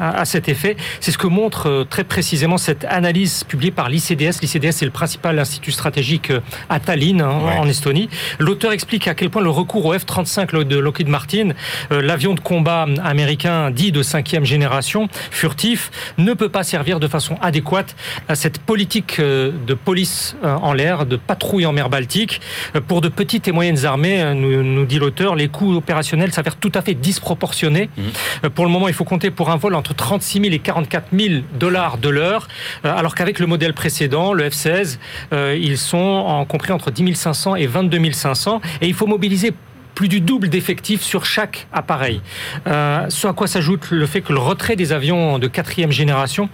[0.01, 0.77] à cet effet.
[1.01, 4.41] C'est ce que montre très précisément cette analyse analyse publiée par l'ICDS.
[4.43, 8.09] L'ICDS est le principal institut stratégique euh, à Tallinn, hein, en Estonie.
[8.41, 11.51] L'auteur explique à quel point le recours au F-35 de Lockheed Martin,
[11.93, 17.07] euh, l'avion de combat américain dit de cinquième génération, furtif, ne peut pas servir de
[17.07, 17.95] façon adéquate
[18.29, 22.41] à cette politique de police en l'air, de patrouille en mer Baltique.
[22.89, 26.73] Pour de petites et moyennes armées, nous, nous dit l'auteur, les coûts opérationnels s'avèrent tout
[26.75, 27.89] à fait disproportionnés.
[27.97, 28.49] Mmh.
[28.51, 31.43] Pour le moment, il faut compter pour un vol entre 36 000 et 44 000
[31.55, 32.49] dollars de l'heure,
[32.85, 34.97] euh, alors qu'avec le modèle précédent, le F-16,
[35.35, 39.53] euh, ils sont en compris entre 10 500 et 22 500, et il faut mobiliser
[39.95, 42.23] plus du double d'effectifs sur chaque appareil.
[42.67, 46.49] Euh, ce à quoi s'ajoute le fait que le retrait des avions de quatrième génération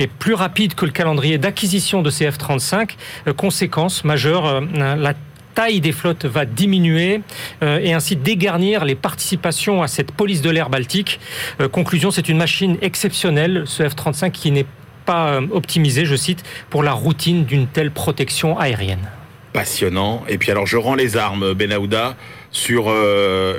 [0.00, 2.96] est plus rapide que le calendrier d'acquisition de ces F-35.
[3.36, 5.14] conséquence majeure, la
[5.54, 7.22] taille des flottes va diminuer
[7.62, 11.20] euh, et ainsi dégarnir les participations à cette police de l'air baltique.
[11.60, 14.66] Euh, conclusion, c'est une machine exceptionnelle, ce F-35, qui n'est
[15.10, 19.08] euh, optimisé, je cite, pour la routine d'une telle protection aérienne.
[19.52, 20.22] Passionnant.
[20.28, 22.16] Et puis alors, je rends les armes, Benahouda
[22.52, 22.92] sur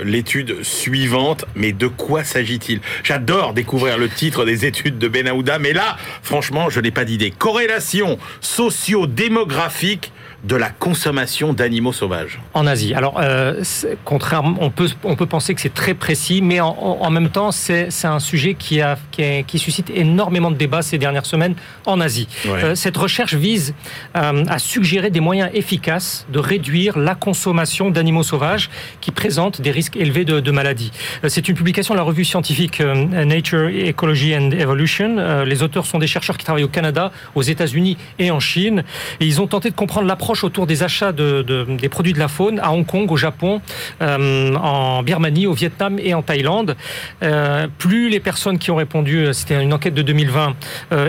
[0.03, 1.45] l'étude suivante.
[1.55, 2.79] Mais de quoi s'agit-il?
[3.03, 7.31] J'adore découvrir le titre des études de Benahouda, mais là, franchement, je n'ai pas d'idée.
[7.31, 10.13] Corrélation socio-démographique
[10.43, 12.93] de la consommation d'animaux sauvages En Asie.
[12.95, 13.63] Alors, euh,
[14.05, 17.89] contrairement, on peut, on peut penser que c'est très précis, mais en, même temps, c'est
[18.03, 22.27] un sujet qui, a, qui, suscite énormément de débats ces dernières semaines en Asie.
[22.47, 23.75] Euh, cette recherche vise
[24.15, 28.69] euh, à suggérer des moyens efficaces de réduire la consommation d'animaux sauvages
[28.99, 30.91] qui présentent des risques élevés de, maladies.
[31.27, 35.43] c'est une publication de la revue scientifique Nature, Ecology and Evolution.
[35.45, 38.83] les auteurs sont des chercheurs qui travaillent au Canada, aux États-Unis et en Chine.
[39.19, 42.27] Et ils ont tenté de comprendre l'approche autour des achats de, des produits de la
[42.27, 43.61] faune à Hong Kong, au Japon,
[44.01, 46.75] euh, en Birmanie, au Vietnam et en Thaïlande.
[47.23, 50.55] Euh, plus les personnes qui ont répondu, euh, c'était une enquête de 2020,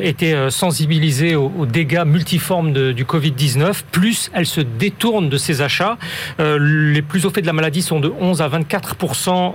[0.03, 5.97] étaient sensibilisées aux, dégâts multiformes du Covid-19, plus elles se détournent de ces achats.
[6.39, 8.97] les plus au fait de la maladie sont de 11 à 24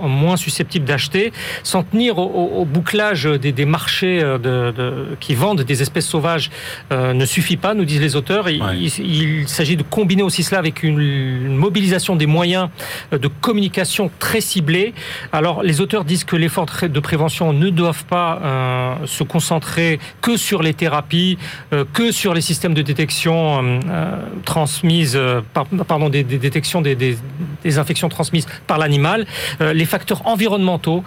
[0.02, 1.32] moins susceptibles d'acheter.
[1.62, 6.50] S'en tenir au, bouclage des, marchés de, qui vendent des espèces sauvages
[6.90, 8.48] ne suffit pas, nous disent les auteurs.
[8.48, 8.62] Il,
[8.98, 12.68] il il s'agit de combiner aussi cela avec une, mobilisation des moyens
[13.12, 14.94] de communication très ciblés.
[15.32, 20.36] Alors, les auteurs disent que l'effort de prévention ne doivent pas euh, se concentrer que
[20.36, 21.38] sur les thérapies,
[21.72, 25.18] euh, que sur les systèmes de détection euh, transmises,
[25.52, 27.16] pardon, des, détections des,
[27.78, 29.26] infections transmises par l'animal.
[29.60, 31.02] les facteurs environnementaux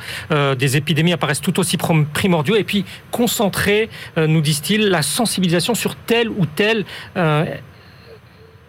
[0.58, 1.78] des épidémies apparaissent tout aussi
[2.14, 2.56] primordiaux.
[2.56, 6.86] Et puis, concentrer, nous disent-ils, la sensibilisation sur tel ou tel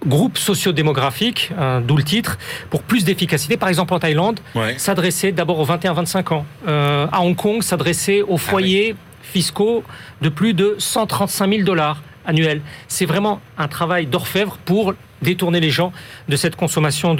[0.06, 2.38] groupe sociodémographique, euh, d'où le titre,
[2.70, 3.56] pour plus d'efficacité.
[3.56, 4.40] Par exemple, en Thaïlande,
[4.76, 6.46] s'adresser d'abord aux 21-25 ans.
[6.66, 9.82] Euh, à Hong Kong, s'adresser aux ah foyers fiscaux
[10.20, 12.60] de plus de 135 000 dollars annuels.
[12.88, 15.92] C'est vraiment un travail d'orfèvre pour détourner les gens
[16.28, 17.14] de cette consommation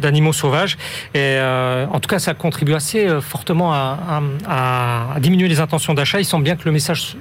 [0.00, 0.76] d'animaux sauvages.
[1.14, 6.20] Et euh, en tout cas, ça contribue assez fortement à, à diminuer les intentions d'achat.
[6.20, 7.16] Il semble bien que le message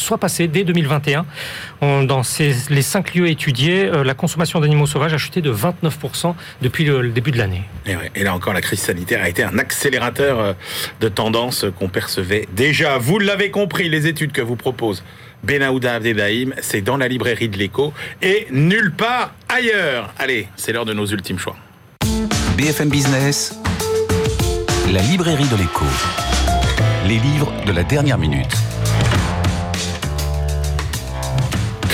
[0.00, 1.24] soit passé dès 2021.
[1.80, 2.22] dans
[2.70, 7.08] les cinq lieux étudiés, euh, la consommation d'animaux sauvages a chuté de 29% depuis le,
[7.10, 7.62] début de l'année.
[8.14, 10.52] Et, là encore, la crise sanitaire a été un accélérateur euh,
[11.00, 12.98] de tendance qu'on percevait déjà.
[12.98, 15.02] Vous l'avez compris, les études que vous propose
[15.42, 17.92] Benahouda Abdelhaim, c'est dans la librairie de l'écho
[18.22, 20.12] et nulle part ailleurs.
[20.18, 21.56] Allez, c'est l'heure de nos ultimes choix.
[22.56, 23.56] BFM Business,
[24.92, 25.84] la librairie de l'écho.
[27.06, 28.67] Les livres de la dernière minute.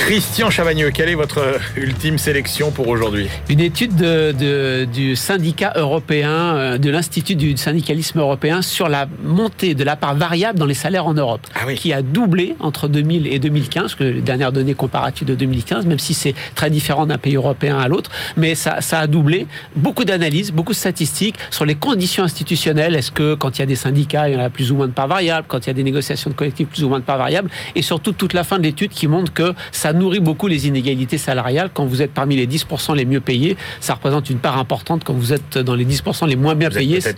[0.05, 3.27] Christian Chavagneux, quelle est votre ultime sélection pour aujourd'hui?
[3.49, 9.75] Une étude de, du syndicat européen, euh, de l'Institut du syndicalisme européen sur la montée
[9.75, 13.27] de la part variable dans les salaires en Europe, ah qui a doublé entre 2000
[13.29, 17.17] et 2015, que les dernières données comparatives de 2015, même si c'est très différent d'un
[17.17, 19.47] pays européen à l'autre, mais ça, ça a doublé.
[19.75, 22.95] Beaucoup d'analyses, beaucoup de statistiques sur les conditions institutionnelles.
[22.95, 24.87] Est-ce que quand il y a des syndicats, il y en a plus ou moins
[24.87, 25.47] de part variable?
[25.49, 27.49] Quand il y a des négociations de collectifs, plus ou moins de part variable?
[27.75, 31.19] Et surtout toute la fin de l'étude qui montre que ça nourrit beaucoup les inégalités
[31.19, 31.71] salariales.
[31.73, 35.05] Quand vous êtes parmi les 10% les mieux payés, ça représente une part importante.
[35.05, 37.11] Quand vous êtes dans les 10% les moins bien payés, ça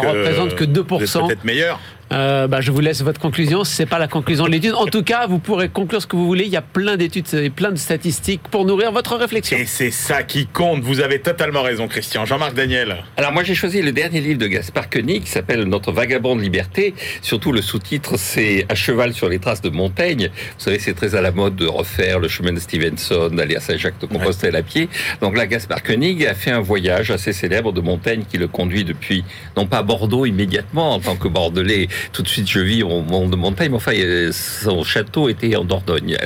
[0.00, 1.26] représente que 2%.
[1.26, 1.80] Peut-être meilleur.
[2.14, 3.64] Euh, bah, je vous laisse votre conclusion.
[3.64, 4.74] Ce n'est pas la conclusion de l'étude.
[4.74, 6.44] En tout cas, vous pourrez conclure ce que vous voulez.
[6.44, 9.56] Il y a plein d'études et plein de statistiques pour nourrir votre réflexion.
[9.56, 10.82] Et c'est ça qui compte.
[10.82, 12.24] Vous avez totalement raison, Christian.
[12.24, 12.96] Jean-Marc Daniel.
[13.16, 16.42] Alors moi, j'ai choisi le dernier livre de Gaspard Koenig qui s'appelle Notre vagabond de
[16.42, 16.94] liberté.
[17.20, 20.30] Surtout le sous-titre, c'est À cheval sur les traces de Montaigne.
[20.58, 23.60] Vous savez, c'est très à la mode de refaire le chemin de Stevenson, d'aller à
[23.60, 24.88] Saint-Jacques-de-Compostelle à pied.
[25.20, 28.84] Donc là, Gaspard Koenig a fait un voyage assez célèbre de Montaigne qui le conduit
[28.84, 29.24] depuis,
[29.56, 33.30] non pas Bordeaux immédiatement en tant que Bordelais, tout de suite je vis au monde
[33.30, 33.70] de montagne.
[33.70, 33.92] Mais enfin,
[34.32, 36.16] son château était en Dordogne,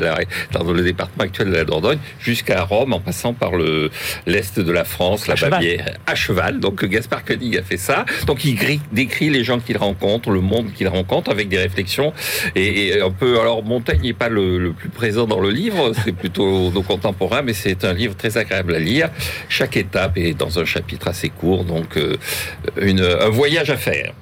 [0.53, 3.91] dans le département actuel de la Dordogne, jusqu'à Rome, en passant par le
[4.27, 6.61] l'est de la France, la Bavière, à cheval.
[6.61, 8.05] Donc Gaspard Koenig a fait ça.
[8.27, 8.57] Donc il
[8.93, 12.13] décrit les gens qu'il rencontre, le monde qu'il rencontre, avec des réflexions.
[12.55, 16.71] Et, un peu, alors Montaigne n'est pas le, plus présent dans le livre, c'est plutôt
[16.75, 19.11] nos contemporains, mais c'est un livre très agréable à lire.
[19.49, 22.17] Chaque étape est dans un chapitre assez court, donc euh,
[22.81, 24.13] une, un voyage à faire.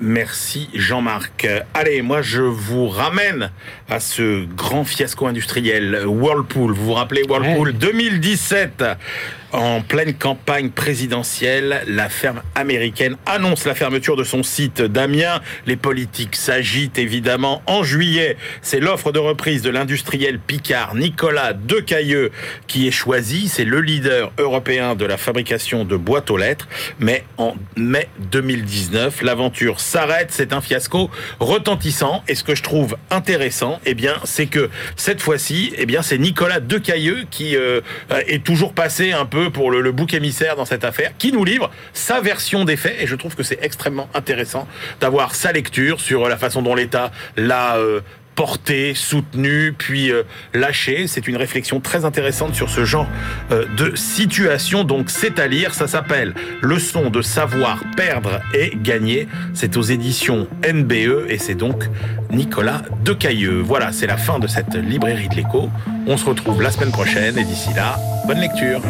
[0.00, 1.46] Merci Jean-Marc.
[1.74, 3.50] Allez, moi je vous ramène
[3.88, 6.72] à ce grand fiasco industriel Whirlpool.
[6.72, 8.82] Vous vous rappelez Whirlpool 2017
[9.52, 15.40] en pleine campagne présidentielle, la ferme américaine annonce la fermeture de son site d'Amiens.
[15.66, 17.62] Les politiques s'agitent évidemment.
[17.66, 22.30] En juillet, c'est l'offre de reprise de l'industriel Picard Nicolas Decailleux
[22.66, 23.48] qui est choisi.
[23.48, 26.68] C'est le leader européen de la fabrication de boîtes aux lettres.
[26.98, 30.28] Mais en mai 2019, l'aventure s'arrête.
[30.30, 32.22] C'est un fiasco retentissant.
[32.28, 36.18] Et ce que je trouve intéressant, eh bien, c'est que cette fois-ci, eh bien, c'est
[36.18, 37.80] Nicolas Decailleux qui euh,
[38.26, 41.70] est toujours passé un peu pour le, bouc émissaire dans cette affaire, qui nous livre
[41.92, 42.96] sa version des faits.
[43.00, 44.68] Et je trouve que c'est extrêmement intéressant
[45.00, 48.00] d'avoir sa lecture sur la façon dont l'État l'a euh,
[48.40, 50.22] porté, soutenu, puis euh,
[50.54, 51.06] lâché.
[51.08, 53.06] C'est une réflexion très intéressante sur ce genre
[53.50, 54.82] euh, de situation.
[54.82, 56.32] Donc c'est à lire, ça s'appelle
[56.62, 59.28] Leçon de savoir perdre et gagner.
[59.52, 61.84] C'est aux éditions NBE et c'est donc
[62.30, 63.60] Nicolas Decailleux.
[63.60, 65.68] Voilà, c'est la fin de cette librairie de l'écho.
[66.06, 68.80] On se retrouve la semaine prochaine et d'ici là, bonne lecture.